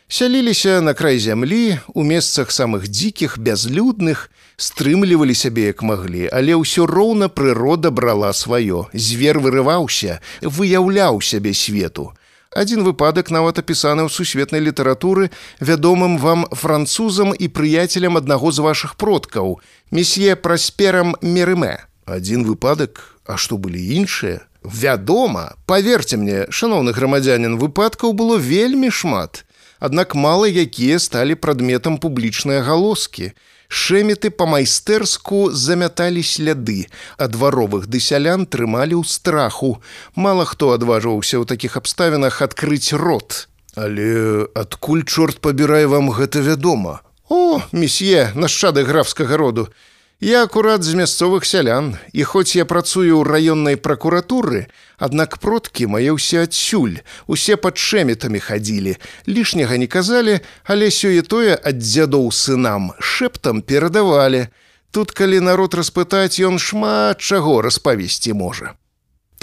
сяліліся 0.07 0.79
на 0.85 0.93
край 0.93 1.19
зямлі 1.19 1.81
у 1.93 2.05
месцах 2.05 2.53
самых 2.53 2.87
дзікіх 2.87 3.41
бязлюдных 3.41 4.29
стрымлівалі 4.57 5.35
сябе 5.35 5.73
як 5.73 5.81
маглі. 5.81 6.29
Але 6.31 6.55
ўсё 6.55 6.85
роўна 6.85 7.27
прырода 7.27 7.91
брала 7.91 8.31
сваё. 8.33 8.87
Звер 8.93 9.39
вырываўся 9.39 10.21
выяўляў 10.41 11.21
сябе 11.21 11.53
свету 11.53 12.13
Адзін 12.53 12.85
выпадак 12.85 13.33
нават 13.33 13.59
апісаны 13.59 14.05
ў 14.05 14.09
сусветнай 14.13 14.61
літаратуры 14.61 15.29
вядомым 15.59 16.19
вам 16.21 16.45
французам 16.51 17.33
і 17.33 17.49
прыяцелям 17.49 18.17
аднаго 18.21 18.53
з 18.53 18.61
вашых 18.61 18.93
продкаў 18.95 19.57
месье 19.89 20.37
прасперам 20.37 21.17
мерымэ 21.21 21.89
адзін 22.05 22.43
выпадак? 22.45 23.17
А 23.25 23.37
што 23.37 23.57
былі 23.57 23.79
іншыя? 23.79 24.43
Вядома! 24.63 25.55
Поверьте 25.65 26.17
мне 26.17 26.45
шаноўны 26.49 26.91
грамадзянин 26.91 27.57
выпадкаў 27.57 28.13
было 28.13 28.37
вельмі 28.37 28.91
шмат. 28.91 29.45
Аднак 29.79 30.15
мала 30.15 30.47
якія 30.47 30.99
сталі 30.99 31.35
прадметам 31.35 31.97
публічнай 31.97 32.61
галоскі 32.63 33.31
шэміты 33.73 34.29
па-майстэрску 34.29 35.49
замяталі 35.49 36.21
сляды, 36.21 36.85
а 37.17 37.27
дваровых 37.27 37.89
ды 37.89 37.97
сялян 37.97 38.45
трымалі 38.45 39.01
ў 39.01 39.03
страху. 39.09 39.81
Мала 40.13 40.45
хто 40.45 40.71
адважваўся 40.77 41.41
ў 41.41 41.49
такіх 41.49 41.77
абставінах 41.81 42.41
адкрыць 42.45 42.93
рот. 42.93 43.49
Але 43.73 44.45
адкуль 44.53 45.01
чорт 45.03 45.41
пабірае 45.41 45.89
вам 45.89 46.13
гэта 46.13 46.45
вядома. 46.45 47.01
О, 47.33 47.65
месье, 47.73 48.29
нашчады 48.37 48.85
графскага 48.85 49.37
роду. 49.41 49.73
Я 50.19 50.43
акурат 50.43 50.83
з 50.83 50.93
мясцовых 50.95 51.45
сялян, 51.45 51.97
і 52.13 52.23
хоць 52.23 52.55
я 52.55 52.65
працую 52.65 53.19
ў 53.19 53.23
раённай 53.27 53.75
пракуратуры, 53.75 54.69
аднак 54.97 55.37
продкі 55.39 55.87
мае 55.91 56.15
ўсе 56.15 56.47
адсюль, 56.47 57.03
усе 57.27 57.57
пад 57.57 57.75
шэмітамі 57.77 58.39
хадзілі, 58.39 58.95
лішняга 59.27 59.75
не 59.77 59.87
казалі, 59.87 60.39
але 60.63 60.87
сёе-тое 60.87 61.59
ад 61.59 61.83
дзядоў 61.83 62.31
сынам 62.31 62.95
шэптам 62.99 63.61
перадавалі. 63.61 64.47
Тут 64.95 65.11
калі 65.11 65.43
народ 65.43 65.75
распытаць, 65.75 66.39
ён 66.39 66.55
шмат 66.55 67.19
чаго 67.19 67.59
распавесці 67.65 68.31
можа. 68.37 68.77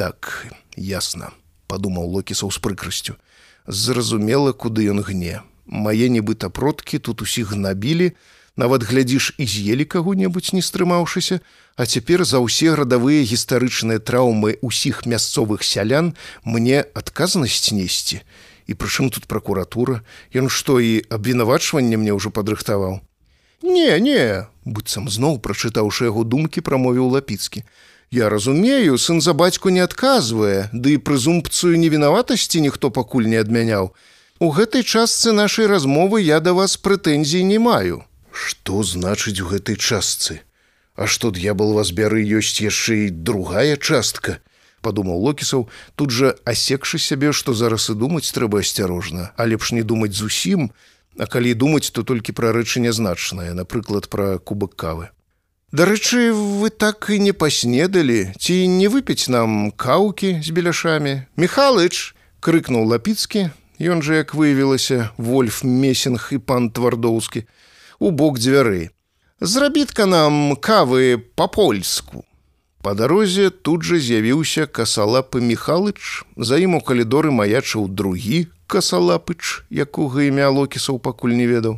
Так, 0.00 0.46
ясна, 0.76 1.34
падумаў 1.66 2.08
локісаў 2.08 2.48
з 2.54 2.58
прыкрасцю. 2.62 3.20
Зразумела, 3.66 4.52
куды 4.56 4.88
ён 4.88 5.04
гне. 5.04 5.42
мае 5.70 6.10
нібыта 6.10 6.50
продкі 6.50 6.98
тут 6.98 7.22
усіх 7.22 7.54
набілі, 7.54 8.12
нават 8.60 8.84
глядзіш 8.84 9.32
і 9.40 9.44
з'елі 9.48 9.88
каго-небудзь 9.88 10.52
не 10.52 10.60
стрымаўшыся, 10.60 11.40
а 11.80 11.86
цяпер 11.88 12.24
за 12.28 12.44
ўсе 12.44 12.76
градавыя 12.76 13.24
гістарычныя 13.24 14.04
траўмы 14.04 14.60
ўсіх 14.60 15.08
мясцовых 15.08 15.64
сялян 15.64 16.12
мне 16.44 16.84
адказнасць 16.92 17.72
несці. 17.72 18.20
І 18.68 18.76
прычым 18.76 19.08
тут 19.10 19.26
пракуратура, 19.26 20.04
Ён 20.30 20.52
што 20.52 20.78
і 20.78 21.02
абвінавачванне 21.08 21.96
мне 21.96 22.12
ўжо 22.12 22.30
падрыхтаваў. 22.30 23.00
Не, 23.62 24.00
не, 24.00 24.46
быццам 24.64 25.08
зноў 25.08 25.40
прачытаўшы 25.40 26.08
яго 26.08 26.24
думкі, 26.24 26.60
прамовіў 26.60 27.16
лапіцкі. 27.16 27.64
Я 28.10 28.28
разумею, 28.28 28.98
сын 28.98 29.20
за 29.20 29.34
бацьку 29.34 29.70
не 29.70 29.80
адказвае, 29.80 30.68
ды 30.72 30.96
і 30.96 31.02
прэзумпцыю 31.02 31.78
невінаватасці 31.78 32.60
ніхто 32.60 32.90
пакуль 32.90 33.28
не 33.30 33.38
адмяняў. 33.40 33.92
У 34.40 34.48
гэтай 34.50 34.82
частцы 34.82 35.32
нашай 35.32 35.66
размовы 35.66 36.22
я 36.24 36.40
да 36.40 36.52
вас 36.56 36.76
прэтэнзій 36.76 37.44
не 37.44 37.58
маю. 37.58 38.02
Што 38.32 38.82
значыць 38.82 39.40
у 39.40 39.48
гэтай 39.50 39.76
частцы? 39.76 40.40
А 40.96 41.06
што 41.06 41.30
д'ябал 41.30 41.74
вас 41.74 41.90
бяры 41.90 42.22
ёсць 42.22 42.60
яшчэ 42.60 43.06
і 43.06 43.10
другая 43.10 43.76
частка? 43.76 44.40
падумаў 44.80 45.20
локісаў, 45.20 45.68
тут 45.92 46.08
жа 46.08 46.32
асекшы 46.48 46.96
сябе, 46.96 47.36
што 47.36 47.52
зараз 47.52 47.90
і 47.92 48.00
думаць 48.00 48.32
трэба 48.32 48.64
асцярожна, 48.64 49.28
а 49.36 49.44
лепш 49.44 49.76
не 49.76 49.84
думаць 49.84 50.16
зусім, 50.16 50.72
А 51.18 51.26
калі 51.26 51.54
думаць, 51.54 51.90
то 51.90 52.02
толькі 52.06 52.32
пра 52.32 52.52
рэчы 52.54 52.80
нязначныя, 52.80 53.52
напрыклад, 53.52 54.08
пра 54.08 54.38
кубак 54.38 54.72
кавы. 54.78 55.10
Дарэчы, 55.74 56.32
вы 56.32 56.70
так 56.70 57.10
і 57.10 57.18
не 57.18 57.32
паснедалі, 57.32 58.32
ці 58.38 58.54
не 58.66 58.88
выпіць 58.88 59.28
нам 59.28 59.70
каўкі 59.74 60.38
з 60.40 60.50
беляшамі. 60.54 61.26
Михалыч 61.36 62.14
крыкнуў 62.40 62.86
лапіцкі, 62.94 63.50
Ён 63.80 64.04
жа, 64.04 64.20
як 64.20 64.36
выявілася, 64.36 65.08
вольф 65.16 65.64
месінг 65.64 66.36
і 66.36 66.38
пан 66.44 66.68
твардоўскі, 66.68 67.48
у 68.00 68.10
бок 68.10 68.38
дзвяры. 68.38 68.90
Зрабітка 69.40 70.06
нам 70.06 70.56
кавы 70.56 71.20
па-польску. 71.36 72.24
Па 72.80 72.94
дарозе 72.96 73.50
тут 73.50 73.84
жа 73.84 74.00
з'явіўся 74.00 74.64
касалапы 74.64 75.44
Михалыч, 75.44 76.24
за 76.36 76.56
ім 76.56 76.78
у 76.78 76.80
калідоры 76.80 77.28
маячыў 77.28 77.92
другі 77.92 78.48
касалапыч, 78.66 79.68
якога 79.68 80.24
імя 80.24 80.48
локісаў 80.48 80.96
пакуль 80.98 81.36
не 81.36 81.44
ведаў. 81.44 81.76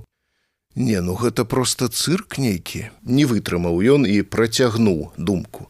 Не, 0.79 1.03
ну 1.03 1.19
гэта 1.19 1.45
проста 1.45 1.91
цырк 1.91 2.39
нейкі, 2.39 2.87
не 3.03 3.27
вытрымаў 3.27 3.83
ён 3.83 4.07
і 4.07 4.23
працягнуў 4.23 5.11
думку. 5.19 5.69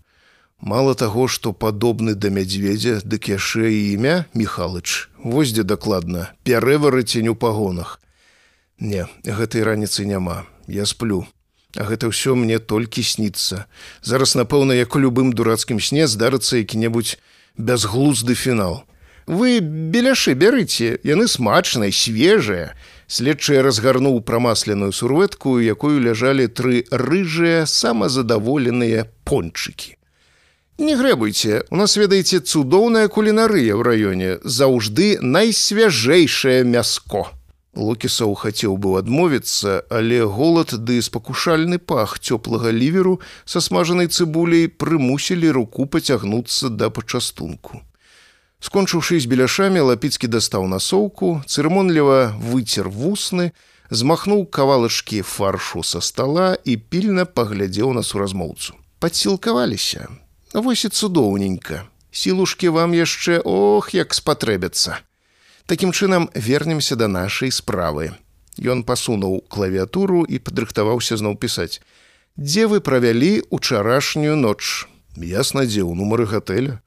Мала 0.61 0.95
таго, 0.95 1.27
што 1.27 1.57
падобны 1.57 2.15
да 2.15 2.29
мядзведзя, 2.29 3.01
дык 3.03 3.33
яшчэ 3.33 3.73
і 3.73 3.81
імя 3.97 4.27
Михалыч, 4.37 5.09
Вось 5.25 5.57
дзе 5.57 5.65
дакладна, 5.65 6.31
пярэварыцень 6.45 7.29
у 7.29 7.35
пагонах. 7.35 8.03
Не, 8.83 9.07
гэтай 9.23 9.63
раніцы 9.63 10.03
няма, 10.03 10.43
я 10.67 10.83
сплю. 10.91 11.23
А 11.79 11.87
гэта 11.87 12.11
ўсё 12.11 12.35
мне 12.35 12.59
толькі 12.59 13.07
сніцца. 13.07 13.71
Зараз, 14.03 14.35
напэўна, 14.35 14.75
як 14.75 14.99
у 14.99 14.99
любым 14.99 15.31
дурацкім 15.31 15.79
сне 15.79 16.11
здарыцца 16.11 16.59
які-небудзь 16.59 17.15
бязглузды 17.55 18.35
фінал. 18.35 18.83
Вы 19.31 19.63
беляшы 19.63 20.35
бярыце, 20.35 20.99
яны 21.07 21.31
смачныя, 21.31 21.95
свежыя, 21.95 22.75
Следчы 23.13 23.61
разгарнуў 23.61 24.23
прамасленую 24.25 24.91
сурветку, 24.97 25.59
якую 25.61 26.01
ляжалі 26.01 26.49
тры 26.49 26.89
рыжыя 26.89 27.67
самазадаволеныя 27.69 29.05
пончыкі. 29.29 29.99
Не 30.81 30.97
грэбуйце, 30.97 31.69
у 31.69 31.77
нас 31.77 31.99
ведаеце 32.01 32.41
цудоўная 32.41 33.13
кулінарыя 33.13 33.77
ў 33.77 33.83
раёне, 33.85 34.31
заўжды 34.43 35.21
найсвяжэйшае 35.21 36.65
мяско. 36.65 37.29
Лукісаў 37.73 38.35
хацеў 38.37 38.77
быў 38.77 38.99
адмовіцца, 39.01 39.81
але 39.89 40.21
голад 40.29 40.77
ды 40.77 41.01
спакушальны 41.01 41.79
пах 41.81 42.19
цёплага 42.21 42.69
ліверу 42.69 43.21
са 43.45 43.65
смажанай 43.65 44.13
цыбуляй 44.13 44.69
прымусілі 44.69 45.49
руку 45.57 45.87
пацягнуцца 45.87 46.69
да 46.69 46.91
пачастунку. 46.91 47.81
Скончыўшы 48.61 49.19
з 49.19 49.27
беляшамі, 49.27 49.81
лапіцкі 49.89 50.29
дастаў 50.29 50.69
насоўку, 50.69 51.41
цырымонліва 51.49 52.37
выцер 52.39 52.93
вусны, 52.93 53.51
змахнуў 53.91 54.45
кавалачкі 54.47 55.23
фаршу 55.25 55.83
са 55.83 56.05
стола 56.05 56.55
і 56.65 56.77
пільна 56.77 57.25
паглядзеў 57.25 57.97
на 57.97 58.05
суразмоўцу. 58.05 58.77
Падсілкаваліся. 59.01 60.13
Вось 60.53 60.85
і 60.85 60.93
цудоўненька. 60.93 61.89
Сілушкі 62.13 62.69
вам 62.69 62.93
яшчэ 62.93 63.41
ох, 63.41 63.97
як 63.97 64.13
спатрэбяцца. 64.13 65.01
Такім 65.67 65.93
чынам 65.93 66.29
вернемся 66.35 66.97
да 66.97 67.09
нашай 67.09 67.51
справы. 67.51 68.13
Ён 68.59 68.83
пасунуў 68.85 69.45
клавіатуру 69.49 70.25
і 70.27 70.39
падрыхтаваўся 70.39 71.17
зноў 71.17 71.39
пісаць. 71.39 71.81
Дзе 72.37 72.67
вы 72.67 72.81
правялі 72.81 73.43
учарашнюю 73.51 74.37
ноч? 74.37 74.89
Ясна 75.17 75.65
дзе 75.65 75.87
ў 75.87 75.95
нумары 75.95 76.27
гатэля. 76.27 76.81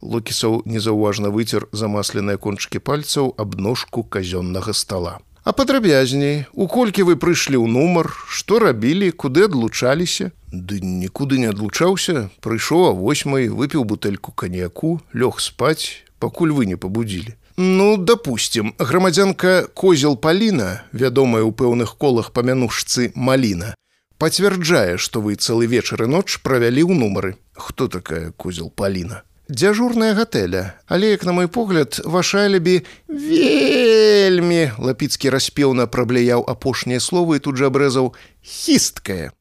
Лукісаў 0.00 0.62
незаўважна 0.64 1.28
выцер 1.34 1.66
замасленыя 1.72 2.40
кончыкі 2.40 2.80
пальцаў 2.80 3.34
аб 3.36 3.58
ножку 3.60 4.04
казённага 4.04 4.72
стола. 4.72 5.18
А 5.44 5.52
падрабязней, 5.52 6.44
уколькі 6.52 7.02
вы 7.08 7.16
прыйшлі 7.16 7.56
ў 7.56 7.66
нумар, 7.66 8.12
што 8.28 8.60
рабілі, 8.60 9.10
куды 9.10 9.48
адлучаліся? 9.48 10.30
Ды 10.52 10.80
нікуды 10.84 11.40
не 11.40 11.48
адлучаўся, 11.48 12.28
прыйшоў 12.44 12.88
а 12.88 12.92
восьмай, 12.92 13.48
выпіў 13.48 13.84
бутэльку 13.84 14.32
каньяку, 14.32 15.00
лёг 15.12 15.40
спаць, 15.40 16.04
пакуль 16.20 16.52
вы 16.52 16.68
не 16.68 16.76
пабудзілі. 16.76 17.36
Ну, 17.56 17.96
допустим, 17.96 18.74
грамадзянка 18.78 19.66
козел 19.74 20.16
Паліна, 20.16 20.84
вядомая 20.92 21.42
ў 21.42 21.52
пэўных 21.52 21.96
колах 21.96 22.32
памянушцы 22.32 23.12
Маліна, 23.14 23.74
пацвярджае, 24.18 24.96
што 24.96 25.20
вы 25.20 25.34
цэлы 25.36 25.66
вечар 25.66 26.04
і 26.04 26.12
ноч 26.14 26.38
правялі 26.40 26.86
ў 26.86 26.94
нумары. 26.94 27.36
Хто 27.52 27.88
такая 27.88 28.30
козел 28.32 28.70
Паліна? 28.70 29.24
дзяжурная 29.50 30.14
гатэля 30.14 30.78
але 30.86 31.10
як 31.10 31.26
на 31.26 31.32
мой 31.32 31.48
погляд 31.48 31.98
ваша 32.04 32.46
алібі 32.46 32.86
вельмі 33.08 34.70
лапіцкі 34.78 35.34
распеўна 35.34 35.90
праблеяў 35.90 36.46
апошнія 36.46 37.02
словы 37.02 37.40
і 37.40 37.44
тут 37.46 37.58
жа 37.58 37.66
абрэзаў 37.66 38.14
хісткае 38.46 39.34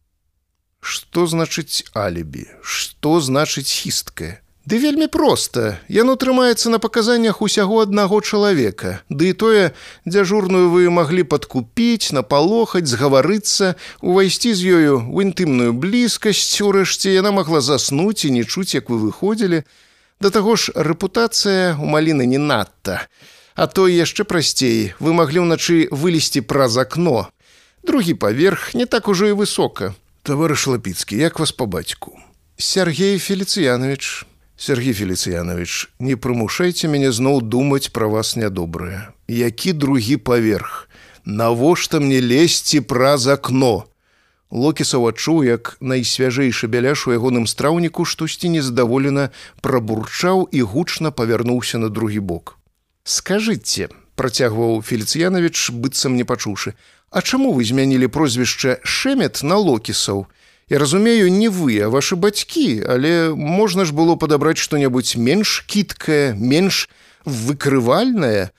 что 0.82 1.30
значыць 1.30 1.86
алібі 1.94 2.50
что 2.66 3.22
значыць 3.22 3.70
хісткае 3.70 4.42
Ды 4.66 4.78
вельмі 4.78 5.08
проста 5.08 5.80
яно 5.88 6.16
трымаецца 6.16 6.70
на 6.70 6.80
паказаннях 6.80 7.42
усяго 7.42 7.82
аднаго 7.82 8.20
чалавека 8.22 9.00
ды 9.10 9.32
і 9.32 9.38
тое 9.44 9.64
дзяжурную 10.06 10.70
вы 10.74 10.90
маглі 10.90 11.24
падкупіць 11.24 12.12
напалохаць 12.12 12.88
згаварыцца 12.88 13.76
увайсці 14.02 14.54
з 14.54 14.62
ёю 14.80 14.96
ў 15.08 15.32
інтымную 15.32 15.72
блізкасць 15.74 16.60
урэшце 16.62 17.16
яна 17.16 17.32
магла 17.32 17.62
заснуць 17.62 18.26
і 18.28 18.34
не 18.36 18.44
чуць 18.44 18.76
як 18.76 18.92
вы 18.92 19.00
выходзілі 19.10 19.64
Да 20.20 20.30
таго 20.36 20.56
ж 20.60 20.76
рэпутацыя 20.76 21.80
у 21.80 21.88
маліны 21.88 22.28
не 22.28 22.38
надта. 22.38 23.08
А 23.56 23.68
то 23.68 23.88
яшчэ 23.88 24.28
прасцей, 24.28 24.92
вы 25.00 25.16
маглі 25.16 25.48
ўначы 25.48 25.88
вылезці 25.92 26.44
праз 26.44 26.76
акно. 26.76 27.32
Другі 27.88 28.20
паверх 28.20 28.76
не 28.76 28.84
так 28.84 29.08
ужо 29.08 29.32
і 29.32 29.40
высока. 29.40 29.96
Таварыш 30.28 30.68
лапіцкі, 30.68 31.16
як 31.16 31.40
вас 31.40 31.56
па 31.56 31.66
бацьку. 31.66 32.20
Сергей 32.60 33.16
Феліцыянович, 33.16 34.28
Сергей 34.60 34.92
Феліцыянович, 34.92 35.88
не 36.04 36.20
прымушайце 36.20 36.92
мяне 36.92 37.14
зноў 37.16 37.40
думаць 37.40 37.96
пра 37.96 38.12
вас 38.12 38.36
нядобрае. 38.36 39.08
Які 39.32 39.72
другі 39.72 40.18
паверх? 40.20 40.90
Навошта 41.24 42.04
мне 42.04 42.20
лезці 42.20 42.84
праз 42.84 43.28
акно? 43.32 43.88
Локісаў 44.52 45.08
адчуў, 45.16 45.48
як 45.48 45.78
найсвяжэйшы 45.80 46.68
бяляш 46.68 47.08
у 47.08 47.16
ягоным 47.16 47.48
страўніку 47.48 48.04
штосьці 48.04 48.52
незадаволена 48.52 49.32
прабурчаў 49.64 50.52
і 50.52 50.60
гучна 50.68 51.16
павярнуўся 51.16 51.80
на 51.80 51.88
другі 51.88 52.20
бок. 52.20 52.60
Скажыце, 53.08 53.88
працягваў 54.20 54.84
Фельцыянович, 54.84 55.72
быццам 55.72 56.20
не 56.20 56.28
пачуўшы, 56.28 56.76
А 57.12 57.22
чаму 57.22 57.54
вы 57.54 57.66
змянілі 57.66 58.08
прозвішча 58.08 58.78
шэмет 58.86 59.42
на 59.42 59.58
локісаў? 59.58 60.28
Я 60.70 60.78
разумею, 60.78 61.32
не 61.34 61.50
вы, 61.50 61.82
а 61.82 61.90
вашы 61.90 62.16
бацькі, 62.16 62.86
але 62.86 63.34
можна 63.34 63.86
ж 63.86 63.94
было 63.94 64.14
падабраць 64.16 64.62
што-небудзь 64.62 65.18
менш 65.18 65.66
кіткае, 65.66 66.38
менш 66.38 66.90
выкрывальнае. 67.26 68.54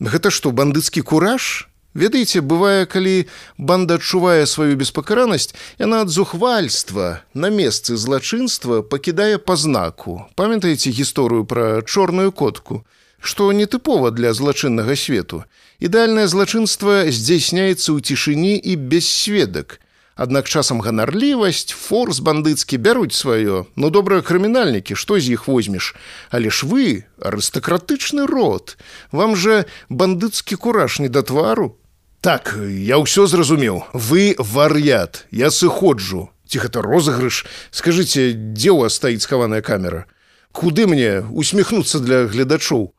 Гэта 0.00 0.32
што 0.32 0.56
бандыцкі 0.56 1.04
кураж, 1.04 1.70
Ведаеце, 1.94 2.38
бывае, 2.40 2.86
калі 2.86 3.26
банда 3.58 3.98
адчувае 3.98 4.46
сваю 4.46 4.78
беспакаранасць, 4.78 5.54
яна 5.78 6.06
ад 6.06 6.08
зухвальства 6.08 7.26
на 7.34 7.50
месцы 7.50 7.96
злачынства 7.98 8.82
пакідае 8.86 9.42
пазнаку. 9.42 10.30
Памятаеце 10.38 10.94
гісторыю 10.94 11.44
пра 11.50 11.82
чорную 11.82 12.30
котку, 12.30 12.86
што 13.18 13.50
нетыпова 13.50 14.14
для 14.14 14.30
злачыннага 14.32 14.94
свету. 14.94 15.42
Ідэальнае 15.82 16.30
злачынства 16.30 17.10
здзяйсняецца 17.10 17.90
ў 17.90 17.98
цішыні 17.98 18.54
і 18.54 18.78
без 18.78 19.10
сведак. 19.10 19.82
Аднак 20.20 20.48
часам 20.52 20.82
ганарлівасць, 20.84 21.72
форс 21.72 22.20
бандыцкі 22.20 22.76
бяруць 22.76 23.16
сваё, 23.16 23.64
но 23.72 23.88
добрыя 23.88 24.20
крымінальнікі, 24.20 24.92
што 24.92 25.16
з 25.16 25.32
іх 25.32 25.48
возьмеш, 25.48 25.96
Але 26.28 26.52
ж 26.52 26.68
вы 26.68 27.08
арыстакратычны 27.16 28.28
род, 28.28 28.76
вам 29.12 29.32
жа 29.32 29.64
бандыцкі 29.88 30.60
кураж 30.60 31.00
не 31.00 31.08
да 31.08 31.22
твару, 31.24 31.80
так 32.20 32.52
я 32.68 33.00
ўсё 33.00 33.24
зразумеў 33.24 33.88
вы 33.96 34.36
вар'ят 34.36 35.24
я 35.32 35.48
сыходжу. 35.48 36.28
Ці 36.44 36.58
гэта 36.58 36.82
розыгрыш. 36.84 37.46
Скажитеце 37.70 38.36
дзе 38.36 38.76
у 38.76 38.84
вас 38.84 39.00
стаіць 39.00 39.24
схаваная 39.24 39.62
камера? 39.62 40.04
Куды 40.52 40.84
мне 40.84 41.24
усміхнуцца 41.32 41.96
для 42.02 42.26
гледачоў 42.28 42.92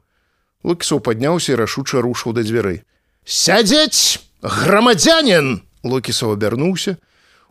локісаў 0.63 1.01
падняўся 1.05 1.53
і 1.53 1.60
рашуча 1.62 2.01
рушыў 2.01 2.34
да 2.38 2.41
дзвярэй 2.45 2.81
сядзець 3.25 4.21
грамадзянин 4.41 5.62
локісаў 5.84 6.38
абярнуўся 6.38 6.97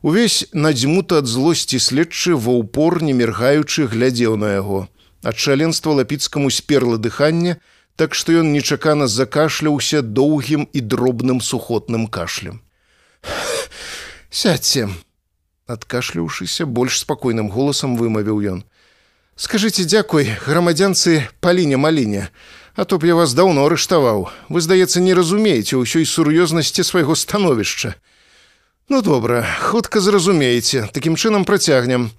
увесь 0.03 0.47
надзьмута 0.53 1.21
ад 1.21 1.27
злосці 1.27 1.79
следчы 1.79 2.37
ва 2.37 2.57
ўпор 2.61 3.03
не 3.03 3.13
міргаючы 3.13 3.87
глядзеў 3.87 4.37
на 4.37 4.57
яго. 4.57 4.89
Ад 5.23 5.37
шаленства 5.37 5.93
лапіцкаму 5.93 6.51
сперла 6.51 6.97
дыхання 6.97 7.61
так 7.97 8.15
што 8.17 8.33
ён 8.41 8.53
нечакана 8.53 9.07
закашляўся 9.07 10.01
доўгім 10.01 10.65
і 10.73 10.81
дробным 10.81 11.41
сухотным 11.45 12.09
кашлем. 12.09 12.65
Сядьце 14.31 14.89
адкашляўшыся 15.69 16.65
больш 16.65 17.05
спакойным 17.05 17.53
голасам 17.53 18.01
вымавіў 18.01 18.41
ён. 18.57 18.65
Скажитеце 19.37 19.85
дзякуй 19.85 20.33
грамадзянцы 20.47 21.29
паліне 21.41 21.77
маліне 21.77 22.31
а 22.77 22.85
то 22.85 22.97
б 22.99 23.07
я 23.07 23.15
вас 23.15 23.35
даўно 23.35 23.67
арыштаваў. 23.67 24.31
Вы 24.49 24.61
здаецца 24.65 25.05
не 25.05 25.13
разумееце 25.13 25.77
ўсёй 25.77 26.09
сур'ёзнасці 26.09 26.81
свайго 26.81 27.13
становішча 27.13 28.01
ну 28.91 29.01
добра 29.01 29.47
хутка 29.71 30.05
зразумееце 30.05 30.91
такім 30.93 31.17
чынам 31.17 31.49
працягнем. 31.49 32.11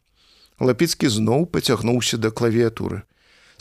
Лапіцкі 0.58 1.12
зноў 1.12 1.46
пацягнуўся 1.46 2.18
да 2.18 2.32
клавіатуры 2.34 3.06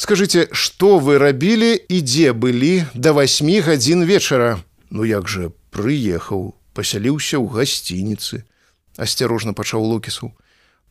скажите 0.00 0.48
что 0.52 0.98
вы 0.98 1.18
рабілі 1.18 1.76
і 1.76 2.00
дзе 2.00 2.32
былі 2.32 2.88
до 2.94 3.12
восьми 3.12 3.60
гадзін 3.60 4.08
вечара? 4.08 4.64
Ну 4.88 5.04
як 5.04 5.28
же 5.28 5.52
прыехаў 5.68 6.56
пасяліўся 6.72 7.36
ў 7.36 7.44
гасцініцы. 7.52 8.48
Асцярожна 8.96 9.52
пачаў 9.52 9.84
локісу. 9.84 10.32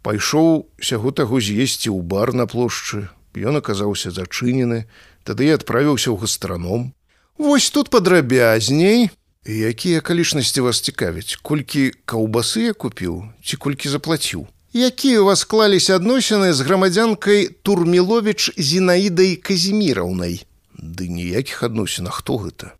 Пайшоў 0.06 0.70
сяго 0.78 1.10
таго 1.10 1.42
з'есці 1.42 1.90
ў 1.90 2.06
бар 2.06 2.38
на 2.38 2.46
плошчы. 2.46 3.10
Ён 3.34 3.58
аказаўся 3.58 4.14
зачынены 4.14 4.86
тады 5.26 5.50
і 5.50 5.58
адправіўся 5.58 6.14
ў 6.14 6.22
гастраном. 6.22 6.94
Вось 7.42 7.74
тут 7.74 7.90
падрабязней 7.90 9.10
якія 9.50 9.98
акалічнасці 9.98 10.62
вас 10.62 10.82
цікавяць 10.82 11.42
колькі 11.42 11.90
каўбасы 12.06 12.70
я 12.70 12.74
купіў 12.74 13.26
ці 13.42 13.58
колькі 13.58 13.90
заплаціў 13.90 14.46
якія 14.74 15.22
у 15.22 15.26
вас 15.26 15.42
склаліся 15.42 15.98
адносіны 15.98 16.54
з 16.54 16.62
грамадзянкай 16.62 17.50
турмілович 17.66 18.54
зінаідай 18.58 19.36
казіміраўнай 19.42 20.46
ды 20.78 21.10
ніякіх 21.10 21.64
адносінах 21.66 22.22
хто 22.22 22.38
гэта 22.46 22.78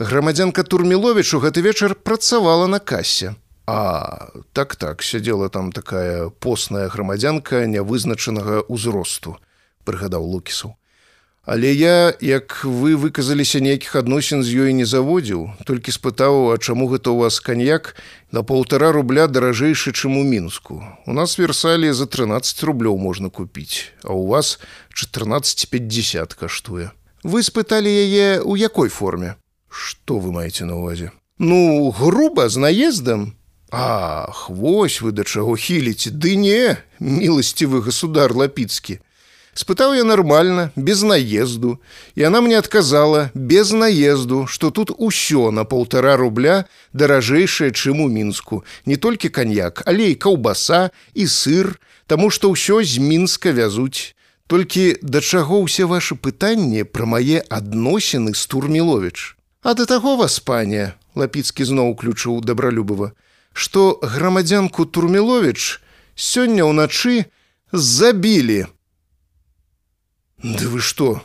грамадзянка 0.00 0.64
турмілович 0.64 1.34
у 1.34 1.40
гэты 1.44 1.60
вечар 1.60 1.94
працавала 1.94 2.66
на 2.66 2.80
касе 2.80 3.36
а 3.66 4.32
так 4.52 4.76
так 4.76 5.02
сядзела 5.02 5.48
там 5.48 5.72
такая 5.72 6.30
постная 6.30 6.88
грамадзянка 6.88 7.66
нявызначанага 7.66 8.64
ўзросту 8.68 9.36
прыгадаў 9.84 10.24
лукісу 10.24 10.72
Але 11.44 11.74
я, 11.74 12.14
як 12.20 12.62
вы 12.62 12.94
выказаліся 12.94 13.58
нейкіх 13.58 13.98
адносін 13.98 14.46
з 14.46 14.62
ёй 14.62 14.70
не 14.78 14.86
заводзіў, 14.86 15.58
толькі 15.66 15.90
спытаў, 15.90 16.54
а 16.54 16.58
чаму 16.62 16.86
гэта 16.86 17.10
ў 17.10 17.26
вас 17.26 17.42
каньяк 17.42 17.98
на 18.30 18.46
паўтара 18.46 18.94
рубля 18.94 19.26
даражэйшы, 19.26 19.90
чым 19.90 20.22
у 20.22 20.22
мінску. 20.22 20.86
У 21.02 21.10
нас 21.10 21.34
версалі 21.42 21.90
за 21.90 22.06
13 22.06 22.62
рублёў 22.62 22.94
можна 22.94 23.26
купіць, 23.26 23.90
а 24.06 24.14
ў 24.14 24.30
вас 24.30 24.62
1450 24.94 26.38
каштуе. 26.38 26.94
Вы 27.26 27.42
спыталі 27.42 27.90
яе 27.90 28.38
ў 28.38 28.54
якой 28.62 28.86
форме? 28.86 29.34
Што 29.66 30.22
вы 30.22 30.30
маеце 30.30 30.62
на 30.62 30.78
увазе? 30.78 31.10
Ну, 31.42 31.90
груба 31.90 32.46
з 32.54 32.62
наездам. 32.62 33.34
Ах, 33.74 34.46
вось 34.46 35.02
вы 35.02 35.10
да 35.10 35.26
чаго 35.26 35.58
хіліце, 35.58 36.14
ды 36.14 36.38
не, 36.38 36.78
міласцівы 37.02 37.82
государ 37.82 38.30
лапіцкі 38.30 39.02
спытаў 39.54 39.94
я 39.94 40.04
нормально 40.04 40.72
без 40.76 41.02
наезду. 41.02 41.80
И 42.14 42.22
она 42.22 42.40
мне 42.40 42.58
отказала 42.58 43.30
без 43.34 43.72
наезду 43.72 44.46
что 44.46 44.70
тут 44.70 44.90
усё 44.96 45.50
на 45.50 45.64
полтора 45.64 46.16
рубля 46.16 46.66
даражэйшае 46.92 47.72
чым 47.72 48.00
у 48.00 48.08
мінску. 48.08 48.64
Не 48.86 48.96
толькі 48.96 49.28
коньяк 49.28 49.82
але 49.86 50.10
і 50.10 50.14
каўбаса 50.14 50.90
і 51.14 51.26
сыр 51.26 51.80
тому 52.06 52.30
что 52.30 52.50
ўсё 52.50 52.82
з 52.84 52.98
мінска 52.98 53.52
вязуць. 53.52 54.14
Толькі 54.46 54.96
да 55.02 55.20
чаго 55.20 55.62
ўсе 55.64 55.84
ваши 55.84 56.14
пытанні 56.14 56.84
пра 56.84 57.06
мае 57.06 57.40
адносіны 57.48 58.34
з 58.34 58.46
турмілович 58.46 59.36
а 59.62 59.74
да 59.74 59.86
таго 59.86 60.16
вас 60.16 60.40
пане 60.40 60.92
лапіцкі 61.14 61.64
зноў 61.64 61.94
уключыў 61.94 62.40
добралюбова 62.42 63.12
что 63.52 63.98
грамадзянку 64.02 64.84
турмілович 64.84 65.80
сёння 66.16 66.66
ўначы 66.66 67.30
забілі 67.72 68.66
Ды 70.42 70.68
вы 70.68 70.80
што? 70.82 71.22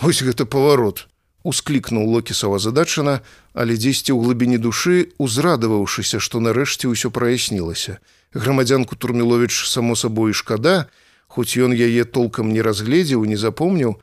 Вось 0.00 0.22
гэта 0.24 0.44
паварот. 0.44 1.06
Усклікнуў 1.44 2.08
локісава 2.08 2.58
задачана, 2.58 3.20
але 3.52 3.76
дзесьці 3.76 4.12
ў 4.12 4.18
глыбіні 4.24 4.56
душы, 4.56 5.12
узрадаваўшыся, 5.20 6.20
што 6.20 6.40
нарэшце 6.40 6.88
ўсё 6.88 7.12
праяснілася. 7.12 8.00
Грамадзянку 8.32 8.96
Турмілович 8.96 9.68
само 9.68 9.96
сабой 9.96 10.32
шкада, 10.32 10.88
хоць 11.28 11.56
ён 11.56 11.76
яе 11.76 12.04
толкам 12.04 12.52
не 12.52 12.64
разгледзеў, 12.64 13.24
не 13.24 13.36
запомніў, 13.36 14.00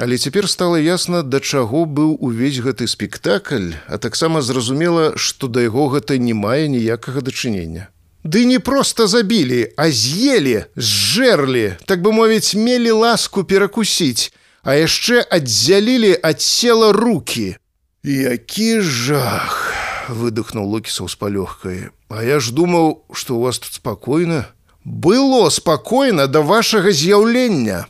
Але 0.00 0.16
цяпер 0.16 0.48
стала 0.48 0.76
ясна, 0.80 1.22
да 1.22 1.40
чаго 1.40 1.84
быў 1.84 2.16
увесь 2.24 2.56
гэты 2.64 2.86
спектакль, 2.88 3.76
а 3.86 3.98
таксама 3.98 4.40
зразумела, 4.40 5.12
што 5.16 5.44
да 5.48 5.60
яго 5.60 5.88
гэта 5.92 6.16
не 6.16 6.32
мае 6.32 6.68
ніякага 6.72 7.20
дачынення. 7.20 7.88
Ды 8.24 8.44
не 8.44 8.58
просто 8.58 9.06
забілі, 9.06 9.72
а 9.76 9.90
з'елі, 9.90 10.64
зжэрлі, 10.76 11.80
так 11.86 12.02
бы 12.04 12.12
мовіць, 12.12 12.54
мелі 12.54 12.90
ласку 12.90 13.44
перакусіць, 13.44 14.32
а 14.62 14.76
яшчэ 14.76 15.24
аддзялілі 15.24 16.20
ад 16.20 16.40
села 16.40 16.92
руки. 16.92 17.56
Які 18.04 18.80
жах! 18.80 19.70
выдохнуў 20.10 20.66
Локісаў 20.66 21.08
з 21.08 21.16
палёгкай. 21.16 21.78
А 22.10 22.22
я 22.22 22.40
ж 22.40 22.52
думаў, 22.52 23.06
што 23.12 23.38
у 23.38 23.40
вас 23.46 23.58
тут 23.58 23.72
спакойна. 23.72 24.50
Было 24.84 25.48
спакойна 25.50 26.26
да 26.26 26.40
вашага 26.40 26.90
з'яўлення. 26.90 27.86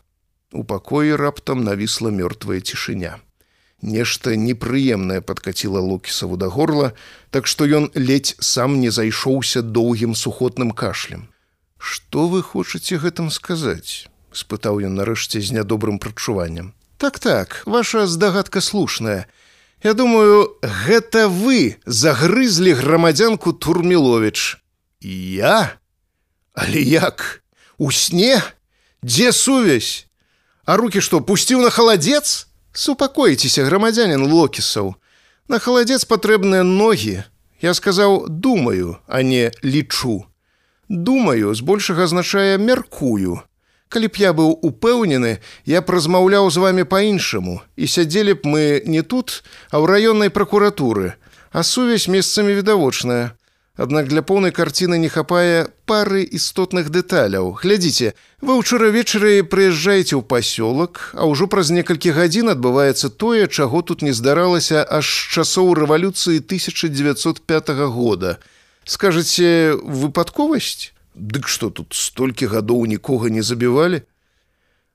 У 0.53 0.65
пакоі 0.65 1.15
раптам 1.17 1.65
навісла 1.65 2.11
мёртвая 2.11 2.61
цішыня. 2.61 3.19
Нешта 3.83 4.37
непрыемнае 4.37 5.21
падкаціла 5.21 5.81
локісаву 5.81 6.37
да 6.37 6.49
горла, 6.53 6.93
так 7.31 7.47
што 7.47 7.65
ён 7.65 7.91
ледзь 7.95 8.37
сам 8.41 8.81
не 8.81 8.91
зайшоўся 8.91 9.63
доўгім 9.63 10.15
сухотным 10.15 10.73
кашлем. 10.73 11.29
Што 11.79 12.29
вы 12.29 12.43
хочаце 12.43 13.01
гэтым 13.01 13.31
сказаць?— 13.31 14.07
спытаў 14.33 14.85
ён 14.85 15.01
нарэшце 15.01 15.41
з 15.41 15.57
нядобрым 15.57 15.99
прачуваннем. 15.99 16.75
Так 17.01 17.19
так, 17.19 17.63
ваша 17.65 18.07
здагадка 18.07 18.61
слушная. 18.61 19.27
Я 19.83 19.95
думаю, 19.95 20.61
гэта 20.61 21.29
вы 21.29 21.81
загрызлі 21.87 22.77
грамадзянку 22.77 23.53
Турмілович. 23.53 24.61
Я? 25.01 25.81
Але 26.53 26.83
як? 26.83 27.43
У 27.79 27.91
сне? 27.91 28.43
Дзе 29.03 29.33
сувязь? 29.33 30.07
А 30.69 30.77
руки 30.77 31.01
што 31.01 31.25
пусціў 31.25 31.65
на 31.65 31.71
халадзец? 31.71 32.50
Супакойцеся, 32.73 33.65
грамадзянин 33.67 34.23
локісаў. 34.23 34.95
На 35.49 35.59
халадзец 35.59 36.07
патрэбныя 36.07 36.63
ногі. 36.63 37.25
Я 37.61 37.75
сказаў, 37.75 38.27
думаю, 38.29 38.99
а 39.07 39.23
не 39.23 39.51
лічу. 39.63 40.25
Думаю, 40.89 41.55
збольшага 41.55 42.07
азначае 42.07 42.59
мяркую. 42.59 43.43
Калі 43.91 44.07
б 44.07 44.15
я 44.23 44.31
быў 44.31 44.55
упэўнены, 44.63 45.43
я 45.67 45.83
б 45.83 45.91
размаўляў 45.91 46.47
з 46.47 46.63
вами 46.63 46.87
па-іншаму 46.87 47.59
і 47.75 47.85
сядзелі 47.91 48.39
б 48.39 48.47
мы 48.47 48.63
не 48.87 49.03
тут, 49.03 49.43
а 49.75 49.83
ў 49.83 49.91
раённай 49.91 50.31
пракуратуры, 50.31 51.19
а 51.51 51.67
сувязь 51.67 52.07
месцамі 52.07 52.55
відавочная. 52.55 53.35
Аднак 53.77 54.09
для 54.09 54.23
поўнай 54.23 54.51
карціны 54.51 54.99
не 54.99 55.09
хапае 55.09 55.71
пары 55.87 56.23
істотных 56.27 56.91
дэталяў. 56.91 57.55
Глядзіце, 57.63 58.13
вы 58.43 58.59
ўчора 58.59 58.91
вечары 58.91 59.41
прыязджаеце 59.47 60.19
ў 60.19 60.23
пасёлак, 60.27 61.15
а 61.15 61.31
ўжо 61.31 61.47
праз 61.47 61.71
некалькі 61.71 62.11
гадзін 62.11 62.51
адбываецца 62.53 63.15
тое, 63.15 63.47
чаго 63.47 63.83
тут 63.83 64.03
не 64.03 64.13
здаралася 64.13 64.83
аж 64.83 65.07
з 65.07 65.39
часоў 65.39 65.73
рэвалюцыі 65.79 66.43
1905 66.43 67.71
года. 67.95 68.39
Скажаце, 68.85 69.79
выпадковасць? 69.79 70.93
Дык 71.15 71.47
што 71.47 71.71
тут 71.71 71.95
столькі 71.95 72.51
гадоў 72.51 72.87
нікога 72.91 73.31
не 73.31 73.43
забівалі? 73.43 74.03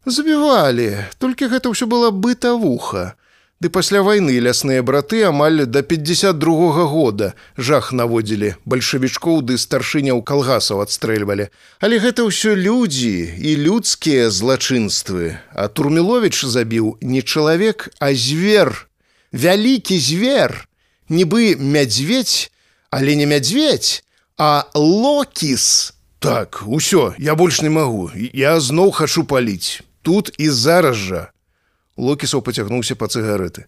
Забівалі, 0.06 1.10
толькі 1.18 1.50
гэта 1.50 1.72
ўсё 1.72 1.88
была 1.90 2.12
бытавуха. 2.12 3.18
Ды 3.66 3.70
пасля 3.74 4.04
вайны 4.06 4.38
лясныя 4.46 4.84
браты 4.86 5.24
амаль 5.26 5.66
да 5.66 5.82
52 5.82 6.70
-го 6.70 6.86
года 6.86 7.34
жах 7.58 7.90
наводзілі 7.98 8.62
бальшавічкоў 8.64 9.42
ды 9.42 9.58
старшыняў 9.58 10.22
калгасаў 10.22 10.86
адстрэльвалі. 10.86 11.50
Але 11.82 11.98
гэта 11.98 12.30
ўсё 12.30 12.54
людзі 12.54 13.26
і 13.26 13.56
людскія 13.66 14.30
злачынствы. 14.30 15.42
А 15.50 15.66
Турмілович 15.68 16.46
забіў 16.46 17.02
не 17.02 17.26
чалавек, 17.26 17.90
а 17.98 18.14
звер. 18.14 18.88
Вялікі 19.34 19.98
звер. 19.98 20.70
нібы 21.10 21.58
мядзведь, 21.58 22.52
але 22.92 23.16
не 23.16 23.26
мядзведь, 23.26 24.04
а 24.38 24.70
локіс. 24.76 25.94
Так, 26.20 26.62
усё, 26.68 27.16
я 27.18 27.34
больш 27.34 27.62
не 27.62 27.70
магу. 27.70 28.12
Я 28.34 28.60
зноў 28.60 28.92
хачу 28.92 29.24
паліць. 29.24 29.82
Тут 30.02 30.30
і 30.38 30.50
зараз 30.50 30.96
жа. 30.96 31.34
Локісаў 31.98 32.42
пацягнуўся 32.42 32.96
па 32.96 33.08
цыгареты. 33.08 33.66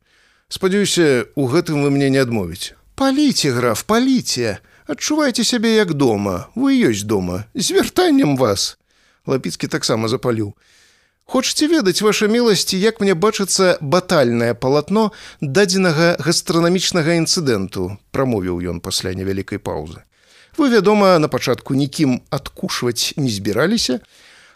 Спадзяюся, 0.48 1.28
у 1.36 1.48
гэтым 1.48 1.84
вы 1.84 1.92
мне 1.92 2.10
не 2.10 2.20
адмовіць. 2.20 2.76
Паліце, 2.96 3.52
граф, 3.52 3.84
паліце. 3.84 4.60
Адчувайце 4.88 5.44
сябе 5.44 5.76
як 5.76 5.94
дома. 5.94 6.48
Вы 6.56 6.80
ёсць 6.80 7.04
дома. 7.04 7.46
з 7.56 7.72
вяртаннем 7.72 8.38
вас. 8.38 8.78
Лапіцкі 9.28 9.68
таксама 9.68 10.08
запаліў. 10.08 10.56
Хочаце 11.28 11.68
ведаць 11.68 12.02
ваша 12.02 12.28
міласці, 12.32 12.80
як 12.80 13.02
мне 13.04 13.12
бачыцца 13.12 13.76
батальнае 13.82 14.54
палатно 14.56 15.12
дадзенага 15.42 16.16
гастранамічнага 16.24 17.20
інцыдэнту, 17.20 18.00
прамовіў 18.16 18.64
ён 18.72 18.80
пасля 18.80 19.12
невялікай 19.12 19.60
паўзы. 19.60 20.08
Вы, 20.56 20.72
вядома, 20.72 21.20
на 21.20 21.28
пачатку 21.28 21.76
нікім 21.76 22.24
адкушваць 22.32 23.14
не 23.20 23.28
збіраліся, 23.28 24.00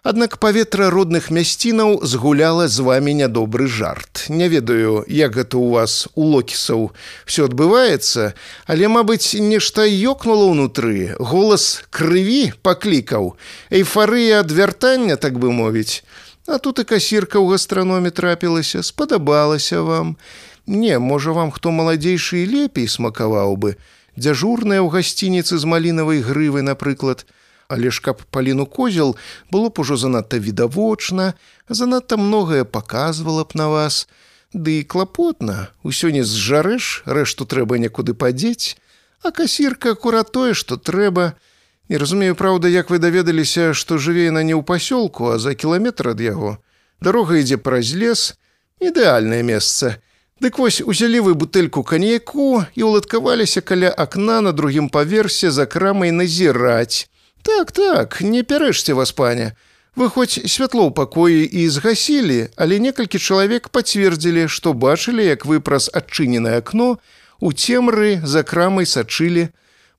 Аднак 0.01 0.39
паветра 0.41 0.89
родных 0.89 1.29
мясцінаў 1.29 1.99
згуляла 2.01 2.65
з 2.65 2.81
вами 2.81 3.11
нядобры 3.13 3.67
жарт. 3.69 4.25
Не 4.33 4.47
ведаю, 4.49 5.05
як 5.05 5.37
гэта 5.37 5.61
ў 5.61 5.77
вас 5.77 6.09
у 6.17 6.25
локісаў 6.25 6.89
все 7.29 7.45
адбываецца, 7.45 8.33
але, 8.65 8.89
мабыць, 8.89 9.37
нешта 9.37 9.85
ёкнула 9.85 10.49
ўнутры, 10.49 11.13
голас 11.21 11.85
крыві 11.93 12.49
паклікаў, 12.65 13.37
эйфарыя 13.69 14.41
ад 14.41 14.49
вяртання, 14.49 15.21
так 15.21 15.37
бы 15.37 15.53
мовіць. 15.53 16.01
А 16.49 16.57
тут 16.57 16.81
і 16.81 16.89
касірка 16.89 17.37
ў 17.37 17.53
гастраноме 17.53 18.09
трапілася, 18.09 18.81
спадабалася 18.81 19.85
вам. 19.85 20.17
Не, 20.65 20.97
можа 20.97 21.29
вам 21.29 21.53
хто 21.53 21.69
маладзейшы 21.69 22.41
лепей 22.49 22.89
смакаваў 22.89 23.53
бы. 23.53 23.77
Дзяжурная 24.17 24.81
ў 24.81 24.89
гасцініцы 24.89 25.61
з 25.61 25.63
малінавай 25.69 26.25
грывы, 26.25 26.65
напрыклад, 26.65 27.29
але 27.71 27.91
ж 27.91 28.03
каб 28.03 28.21
паліну 28.29 28.65
козел 28.67 29.15
было 29.51 29.71
б 29.71 29.79
ужо 29.79 29.95
занадта 29.97 30.39
відавочна, 30.39 31.33
занадта 31.69 32.17
многае 32.17 32.63
паказвала 32.63 33.43
б 33.43 33.55
на 33.55 33.67
вас. 33.71 34.07
Ды 34.53 34.83
і 34.83 34.83
клапотна, 34.83 35.71
усё 35.87 36.11
не 36.11 36.27
зжарэш, 36.27 37.07
рэшту 37.07 37.47
трэба 37.47 37.79
некуды 37.79 38.11
падзець, 38.11 38.75
а 39.23 39.31
касірка 39.31 39.95
акурат 39.95 40.35
тое, 40.35 40.51
што 40.53 40.75
трэба. 40.75 41.39
Не 41.87 41.97
разумею, 41.97 42.35
праўда, 42.35 42.67
як 42.67 42.91
вы 42.91 42.99
даведаліся, 42.99 43.71
што 43.73 43.97
жыве 43.97 44.27
яна 44.27 44.43
не 44.43 44.51
ў 44.51 44.63
пасёлку, 44.63 45.31
а 45.31 45.39
за 45.39 45.55
кіламетр 45.55 46.11
ад 46.11 46.19
яго. 46.19 46.59
Дарога 46.99 47.39
ідзе 47.39 47.55
праз 47.57 47.95
лес, 47.95 48.35
ідэальнае 48.83 49.43
месца. 49.43 50.03
Дык 50.41 50.57
вось 50.57 50.81
узялі 50.81 51.19
вы 51.21 51.33
бутэльку 51.37 51.83
каньяку 51.85 52.65
і 52.73 52.81
ўладкаваліся 52.81 53.61
каля 53.61 53.93
акна 53.93 54.41
на 54.41 54.51
другім 54.51 54.89
паверсе 54.89 55.51
за 55.53 55.69
крамай 55.69 56.09
назіраць. 56.11 57.07
Так, 57.43 57.71
так, 57.71 58.21
не 58.21 58.43
пярэшце 58.43 58.93
вас, 58.93 59.11
паня. 59.11 59.55
Вы 59.95 60.07
хоць 60.09 60.39
святло 60.47 60.87
ў 60.87 60.95
пакоі 60.95 61.43
і 61.43 61.67
згасілі, 61.67 62.53
але 62.55 62.79
некалькі 62.79 63.19
чалавек 63.19 63.67
пацвердзілі, 63.69 64.47
што 64.47 64.71
бачылі, 64.71 65.25
як 65.25 65.43
вы 65.45 65.59
праз 65.59 65.89
адчыненае 65.91 66.61
акно 66.63 66.95
у 67.41 67.51
цемры 67.51 68.21
за 68.23 68.43
крамай 68.47 68.85
сачылі. 68.85 69.49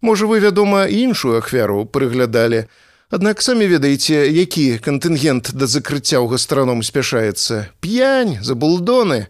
Можа, 0.01 0.27
вы, 0.27 0.41
вядома, 0.41 0.89
іншую 0.89 1.37
ахвяру 1.39 1.85
прыглядалі. 1.85 2.65
Аднак 3.13 3.43
самі 3.45 3.69
ведаеце, 3.69 4.33
які 4.33 4.81
кантынгент 4.81 5.53
да 5.53 5.69
закрыцця 5.69 6.25
ў 6.25 6.33
гастраном 6.33 6.81
спяшаецца. 6.81 7.69
П'янь, 7.85 8.41
забулдоны. 8.41 9.29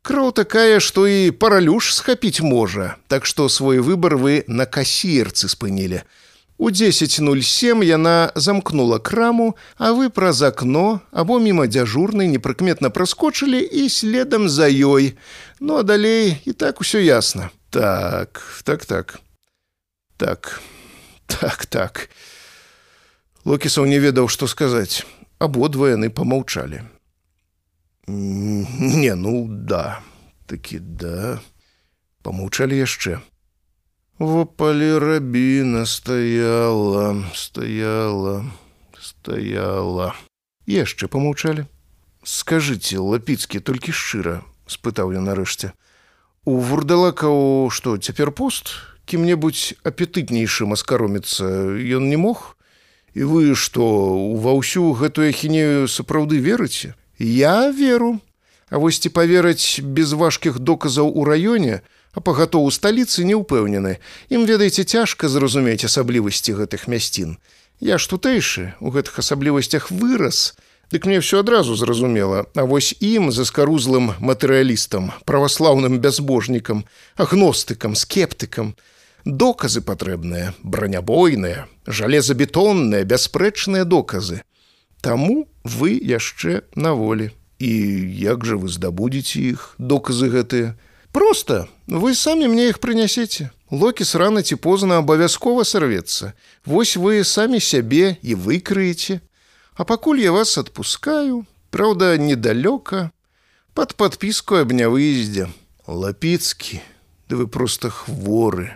Кроў 0.00 0.32
такая, 0.32 0.80
што 0.80 1.04
і 1.04 1.28
паралюш 1.36 1.92
схапіць 1.92 2.40
можа, 2.40 2.96
Так 3.12 3.26
што 3.28 3.52
свой 3.52 3.84
выбар 3.84 4.16
вы 4.16 4.44
на 4.48 4.64
касірцы 4.64 5.52
спынілі. 5.52 6.00
У 6.60 6.68
10.07 6.68 7.84
яна 7.84 8.32
замкнула 8.34 8.98
краму, 8.98 9.56
а 9.78 9.96
вы 9.96 10.10
праз 10.12 10.42
акно 10.44 11.00
або 11.10 11.38
міма 11.40 11.64
дзяжурнай 11.64 12.28
непрыкметна 12.28 12.90
праскочылі 12.92 13.56
і 13.64 13.88
следам 13.88 14.44
за 14.44 14.68
ёй. 14.68 15.16
Ну 15.56 15.80
а 15.80 15.82
далей 15.88 16.36
і 16.44 16.52
так 16.52 16.84
усё 16.84 17.00
ясна. 17.00 17.48
Так, 17.70 18.44
так 18.64 18.84
так. 18.84 19.20
Так, 20.20 20.60
так 21.26 21.64
так. 21.64 22.10
Локісаў 23.48 23.88
не 23.88 23.96
ведаў, 23.96 24.28
што 24.28 24.44
сказаць. 24.44 25.08
Абодва 25.40 25.96
яны 25.96 26.12
помаўчалі. 26.12 26.84
Не, 28.04 29.14
ну 29.16 29.48
да, 29.48 30.04
такі 30.44 30.76
да. 30.76 31.40
Помаўчалі 32.20 32.76
яшчэ. 32.76 33.24
В 34.20 34.44
поле 34.44 34.98
рабіна 34.98 35.86
стаяла, 35.86 37.24
стаяла, 37.32 38.44
стаяла. 39.00 40.12
Яшчэ 40.68 41.08
помаўчалі. 41.08 41.64
Скажыце, 42.20 43.00
лапіцкі 43.00 43.64
толькі 43.64 43.96
шчыра, 43.96 44.44
спытаў 44.68 45.16
я 45.16 45.24
нарэшце. 45.24 45.72
У 46.44 46.60
вурдалакаў 46.60 47.72
што 47.72 47.96
цяпер 47.96 48.28
пост, 48.36 48.76
кім-небудзь 49.08 49.80
апетытнейшым 49.88 50.76
аскароміцца 50.76 51.48
ён 51.80 52.12
не 52.12 52.20
мог. 52.20 52.60
І 53.16 53.24
вы 53.24 53.56
што 53.56 53.88
ва 54.36 54.52
ўсю 54.52 54.92
гэтую 55.00 55.32
ахінею 55.32 55.88
сапраўды 55.88 56.44
верыце? 56.44 56.92
Я 57.16 57.72
веру. 57.72 58.20
А 58.68 58.76
вось 58.76 59.00
ці 59.00 59.08
паверыць 59.08 59.80
без 59.80 60.12
важкіх 60.12 60.60
доказаў 60.60 61.08
у 61.08 61.24
раёне, 61.24 61.80
а 62.14 62.20
пагатоў 62.20 62.66
у 62.66 62.70
сталіцы 62.70 63.24
не 63.24 63.36
ўпэўнены. 63.38 63.98
Ім 64.30 64.46
ведаеце 64.46 64.84
цяжка 64.84 65.28
зразумець 65.28 65.84
асаблівасці 65.84 66.58
гэтых 66.58 66.88
мясцін. 66.90 67.38
Я 67.80 67.96
ж 67.96 68.10
тутэйшы 68.10 68.74
у 68.80 68.90
гэтых 68.90 69.18
асаблівасцях 69.22 69.90
вырас, 69.90 70.54
Дык 70.90 71.06
мне 71.06 71.22
ўсё 71.22 71.46
адразу 71.46 71.78
зразумела, 71.78 72.50
А 72.54 72.66
вось 72.66 72.98
ім 72.98 73.30
заскарузлым 73.30 74.18
матэрыялістам, 74.18 75.14
праваслаўным 75.22 76.02
бязбожнікам, 76.02 76.84
агностыкам, 77.14 77.94
скептыкам. 77.94 78.74
Доказы 79.24 79.82
патрэбныя, 79.86 80.54
бранябойныя, 80.64 81.68
жалезабетонныя, 81.86 83.04
бясспрэчныя 83.04 83.84
доказы. 83.84 84.42
Таму 85.00 85.46
вы 85.62 85.94
яшчэ 85.94 86.66
на 86.74 86.94
волі. 86.98 87.30
І 87.60 87.70
як 88.18 88.42
жа 88.48 88.56
вы 88.56 88.66
здабудзеце 88.66 89.38
іх 89.54 89.76
доказы 89.78 90.26
гэтыя, 90.26 90.74
Просто 91.12 91.68
вы 91.86 92.14
самі 92.14 92.48
мне 92.48 92.68
іх 92.68 92.78
прынясеце. 92.78 93.50
Локіс 93.70 94.14
рана 94.14 94.42
ці 94.42 94.56
позна 94.56 94.98
абавязкова 94.98 95.64
сарвецца. 95.64 96.32
Вось 96.66 96.96
вы 96.96 97.24
самі 97.24 97.60
сябе 97.60 98.16
і 98.22 98.34
выкрыеце. 98.34 99.20
А 99.74 99.84
пакуль 99.84 100.20
я 100.20 100.32
вас 100.32 100.58
адпускаю, 100.58 101.46
Праўда, 101.70 102.18
недалёка, 102.18 103.12
под 103.74 103.94
подпіску 103.94 104.58
аб 104.58 104.74
нявыездзе. 104.74 105.46
Лапіцкі, 105.86 106.82
да 107.30 107.36
вы 107.36 107.46
просто 107.46 107.90
хворы. 107.90 108.74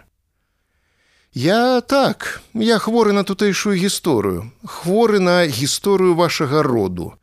Я 1.35 1.81
так, 1.81 2.43
я 2.55 2.79
хворы 2.79 3.11
на 3.13 3.25
тутэйшую 3.25 3.75
гісторыю, 3.75 4.53
хворы 4.63 5.19
на 5.19 5.43
гісторыю 5.47 6.15
вашага 6.15 6.63
роду. 6.63 7.19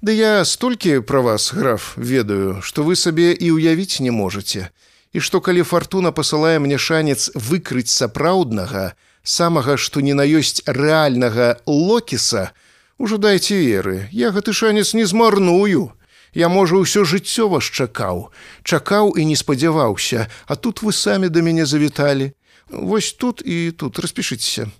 Да 0.00 0.12
я 0.12 0.44
столькі 0.44 1.00
пра 1.00 1.20
вас, 1.20 1.52
граф, 1.52 1.94
ведаю, 1.96 2.62
што 2.62 2.84
вы 2.86 2.94
сабе 2.94 3.32
і 3.34 3.50
ўявіць 3.58 3.98
не 3.98 4.14
можаце. 4.14 4.70
І 5.10 5.18
што 5.18 5.40
калі 5.42 5.66
фартуна 5.66 6.12
пасылае 6.14 6.62
мне 6.62 6.78
шанец 6.78 7.34
выкрыць 7.34 7.90
сапраўднага, 7.90 8.94
самага, 9.26 9.74
што 9.74 9.98
не 9.98 10.14
на 10.14 10.22
ёсць 10.22 10.62
рэальнага 10.70 11.58
локіса, 11.66 12.54
ужо 12.98 13.18
дайце 13.18 13.58
веры, 13.58 14.06
я 14.14 14.30
гэты 14.30 14.54
шанец 14.54 14.94
не 14.94 15.02
змарную. 15.02 15.90
Я 16.30 16.46
можа 16.46 16.78
ўсё 16.78 17.02
жыццё 17.02 17.48
вас 17.50 17.66
чакаў, 17.66 18.30
чакаў 18.62 19.18
і 19.18 19.26
не 19.26 19.34
спадзяваўся, 19.34 20.30
а 20.46 20.54
тут 20.54 20.78
вы 20.86 20.94
самі 20.94 21.26
да 21.26 21.42
мяне 21.42 21.66
завіталі. 21.66 22.30
Вось 22.70 23.10
тут 23.18 23.42
і 23.42 23.74
тут 23.74 23.98
распішыцеся. 23.98 24.70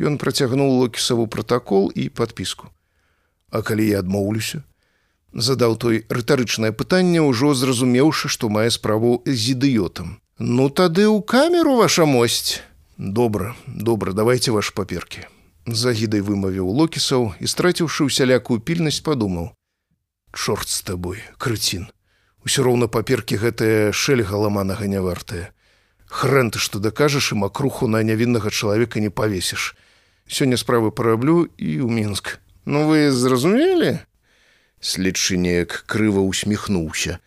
Ён 0.00 0.16
працягнуў 0.16 0.80
локісаву 0.80 1.28
пратакол 1.28 1.92
і 1.92 2.08
падпіску. 2.08 2.72
А 3.50 3.62
калі 3.62 3.86
я 3.86 4.00
адмоўлюся, 4.02 4.62
задаў 5.32 5.76
той 5.76 6.04
рытарычнае 6.08 6.72
пытанне, 6.72 7.20
ўжо 7.22 7.54
зразумеўшы, 7.54 8.28
што 8.28 8.48
мае 8.48 8.70
справу 8.70 9.22
з 9.26 9.54
ідыётам. 9.54 10.18
Ну 10.38 10.68
тады 10.68 11.06
ў 11.08 11.22
камеру 11.22 11.76
ваша 11.76 12.04
мосць. 12.04 12.60
Добра, 12.98 13.56
добра, 13.66 14.12
давайте 14.12 14.50
ваш 14.50 14.70
паперкі. 14.72 15.28
Загідай 15.66 16.20
вымавіў 16.20 16.68
локісаў 16.68 17.34
і 17.40 17.46
страціўшы 17.46 18.08
ўсялякую 18.08 18.60
пільнасць 18.60 19.02
падумаў: 19.02 19.52
Чорт 20.32 20.68
з 20.68 20.82
табой, 20.82 21.20
крыцін. 21.38 21.88
Усё 22.46 22.62
роўна 22.62 22.86
паперкі 22.86 23.36
гэтая 23.36 23.90
шэльга 23.92 24.38
ламанага 24.38 24.86
не 24.86 25.00
вартая. 25.02 25.50
Хрэн 26.06 26.54
ты 26.54 26.62
што 26.62 26.78
дакажаш 26.78 27.32
і 27.34 27.42
макруху 27.42 27.88
на 27.90 28.02
нявіннага 28.06 28.50
чалавека 28.50 29.00
не 29.00 29.10
павесіш. 29.10 29.74
Сёння 30.30 30.56
справы 30.56 30.94
параблю 30.94 31.50
і 31.58 31.82
ў 31.82 31.90
мінск. 31.90 32.38
Ну 32.66 32.90
вы 32.90 33.14
зразумелі? 33.14 34.02
Следчы 34.82 35.38
неяк 35.38 35.86
крыва 35.86 36.26
усміхнуўся. 36.26 37.22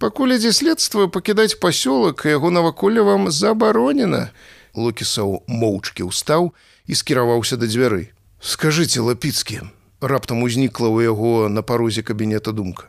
Пакуль 0.00 0.40
ідзе 0.40 0.56
следства 0.56 1.12
пакідаць 1.12 1.60
пасёлак 1.60 2.24
яго 2.24 2.48
наваколля 2.48 3.04
вам 3.04 3.28
забаронена. 3.28 4.32
Локісаў 4.72 5.44
моўчкі 5.44 6.08
ўстаў 6.08 6.56
і 6.88 6.96
скіраваўся 6.96 7.60
да 7.60 7.68
дзвяры. 7.68 8.16
Скажыце 8.40 9.04
лапіцкі, 9.04 9.68
раптам 10.00 10.40
узнікла 10.40 10.88
ў 10.88 11.12
яго 11.12 11.52
на 11.52 11.60
парозе 11.60 12.00
кабінета 12.00 12.56
думка. 12.56 12.88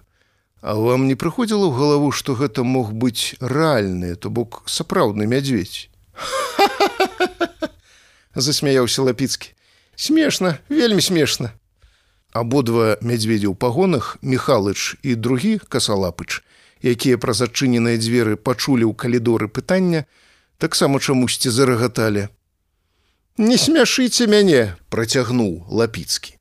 А 0.63 0.79
вам 0.79 1.11
не 1.11 1.19
прыходзіла 1.19 1.67
ў 1.67 1.75
галаву, 1.75 2.15
што 2.15 2.31
гэта 2.31 2.63
мог 2.63 2.95
быць 2.95 3.35
рэальны, 3.43 4.15
то 4.15 4.31
бок 4.31 4.63
сапраўдны 4.71 5.27
мядзведь. 5.27 5.91
засмяяўся 8.35 9.03
лапіцкі. 9.03 9.51
Смешна, 9.95 10.59
вельмі 10.69 11.03
смешна. 11.03 11.51
Абодва 12.33 12.97
мядзведзі 13.01 13.49
ў 13.49 13.55
пагонах 13.57 14.17
Михалыч 14.21 15.01
і 15.01 15.15
другі 15.17 15.57
касалапыч, 15.65 16.45
якія 16.85 17.17
праз 17.17 17.41
адчыненыя 17.41 17.97
дзверы 17.97 18.37
пачулі 18.37 18.85
ў 18.85 18.93
калідоры 18.93 19.49
пытання, 19.49 20.05
таксама 20.61 21.01
чамусьці 21.01 21.49
зарагаталі. 21.49 22.29
Не 23.41 23.57
смяшыце 23.57 24.29
мяне, 24.29 24.75
працягнуў 24.93 25.65
лапіцкі. 25.73 26.37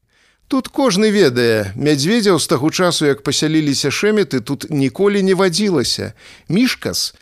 Тут 0.48 0.68
кожны 0.68 1.08
ведае, 1.12 1.72
мядзведзяў 1.76 2.40
з 2.40 2.46
таго 2.48 2.68
часу, 2.72 3.04
як 3.04 3.20
пасяліліся 3.22 3.88
шэметы, 3.92 4.40
тут 4.40 4.68
ніколі 4.68 5.22
не 5.22 5.34
вадзілася. 5.36 6.12
Мішкас, 6.48 7.14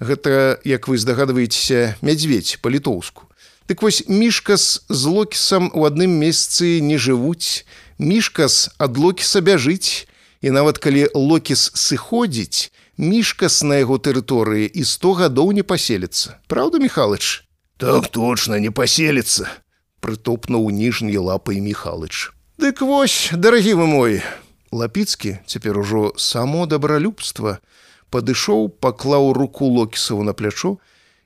гэта, 0.00 0.60
як 0.64 0.88
вы 0.88 0.96
здагадваецеся, 1.00 1.96
мядзведь 2.00 2.60
па-літоўску. 2.60 3.28
Дык 3.66 3.82
вось 3.82 4.04
мішкас 4.06 4.84
з 4.88 5.02
локісам 5.04 5.72
у 5.74 5.88
адным 5.88 6.20
месцы 6.22 6.78
не 6.78 7.00
жывуць, 7.00 7.66
мішкас 7.98 8.70
ад 8.78 8.98
локіса 8.98 9.40
бяжыць, 9.40 10.06
і 10.40 10.50
нават 10.50 10.78
калі 10.78 11.08
локіс 11.14 11.72
сыходзіць, 11.74 12.70
мішкас 12.96 13.62
на 13.62 13.82
яго 13.82 13.98
тэрыторыі 13.98 14.68
і 14.68 14.84
сто 14.84 15.12
гадоў 15.12 15.52
не 15.52 15.62
паселіцца. 15.62 16.38
Праўда, 16.46 16.78
Михалыч? 16.78 17.44
Так 17.76 18.08
точно 18.08 18.56
не 18.56 18.70
паселіцца, 18.70 19.48
прытопнуў 20.00 20.70
ніжняй 20.70 21.16
лапай 21.16 21.60
Михалыч. 21.60 22.32
Дык 22.56 22.80
вось, 22.80 23.30
дарагі 23.32 23.74
вы 23.76 23.86
мой, 23.86 24.12
Лапіцкі 24.72 25.38
цяпер 25.46 25.78
ужо 25.78 26.12
само 26.16 26.66
дабралюбства, 26.66 27.58
падышоў, 28.10 28.68
паклаў 28.68 29.32
руку 29.32 29.66
локісаву 29.66 30.24
на 30.26 30.32
плячо, 30.32 30.76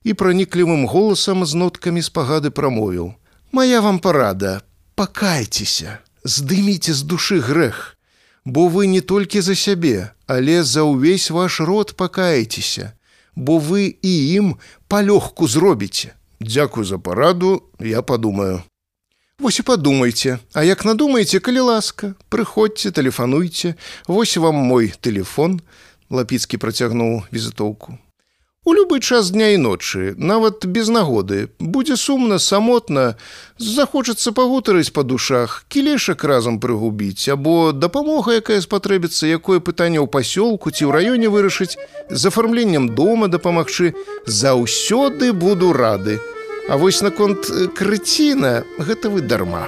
і 0.05 0.15
праніклівым 0.15 0.87
голасам 0.87 1.45
з 1.45 1.55
ноткамі 1.55 2.03
спагады 2.03 2.51
прамовіў: 2.51 3.15
«Мая 3.53 3.81
вам 3.81 3.99
парада, 3.99 4.61
пакайцеся, 4.95 5.99
здыміце 6.25 6.95
з 6.95 7.03
душы 7.03 7.41
грэх, 7.41 7.97
Бо 8.45 8.69
вы 8.69 8.87
не 8.87 9.01
толькі 9.01 9.41
за 9.41 9.55
сябе, 9.55 10.13
але 10.27 10.65
за 10.65 10.83
ўвесь 10.89 11.31
ваш 11.31 11.61
род 11.61 11.93
пакаецеся, 11.93 12.97
бо 13.37 13.61
вы 13.61 14.01
і 14.01 14.13
ім 14.41 14.57
палёгку 14.89 15.45
зробіце. 15.45 16.17
Дзякую 16.41 16.85
за 16.89 16.99
параду, 16.99 17.63
я 17.79 18.03
падумаю. 18.03 18.63
Вось 19.39 19.59
і 19.59 19.63
падумайце, 19.63 20.39
А 20.53 20.65
як 20.65 20.85
надумаеце, 20.85 21.41
калі 21.41 21.61
ласка, 21.61 22.15
прыходзьце, 22.29 22.91
тэлефануйце, 22.91 23.75
Вось 24.09 24.37
вам 24.37 24.55
мой 24.55 24.93
телефон, 25.01 25.61
Лапіцкі 26.11 26.57
працягнуў 26.57 27.23
візітоўку. 27.33 27.99
У 28.71 28.73
любы 28.73 29.01
час 29.01 29.31
дня 29.35 29.49
і 29.51 29.57
ночы, 29.59 30.15
нават 30.15 30.63
без 30.63 30.87
нагоды, 30.89 31.49
будзе 31.59 31.97
сумна, 31.97 32.39
самотна, 32.39 33.17
захочацца 33.59 34.31
пагутарыць 34.31 34.95
па 34.95 35.03
душах, 35.03 35.65
кілешак 35.67 36.23
разам 36.23 36.61
прыгубіць, 36.63 37.27
або 37.35 37.73
дапамога, 37.75 38.39
якая 38.39 38.61
спатрэбіцца, 38.63 39.27
якое 39.27 39.59
пытанне 39.59 39.99
ў 39.99 40.07
пасёлку 40.07 40.71
ці 40.71 40.87
ў 40.87 40.95
раёне 40.95 41.27
вырашыць, 41.35 41.75
з 42.15 42.23
афармленнем 42.31 42.95
дома 42.95 43.27
дапамагчы, 43.27 43.91
заўсёды 44.31 45.35
буду 45.35 45.75
рады. 45.75 46.23
А 46.71 46.79
вось 46.79 47.03
наконт 47.03 47.51
крыціна, 47.75 48.63
гэта 48.79 49.11
вы 49.11 49.27
дарма. 49.27 49.67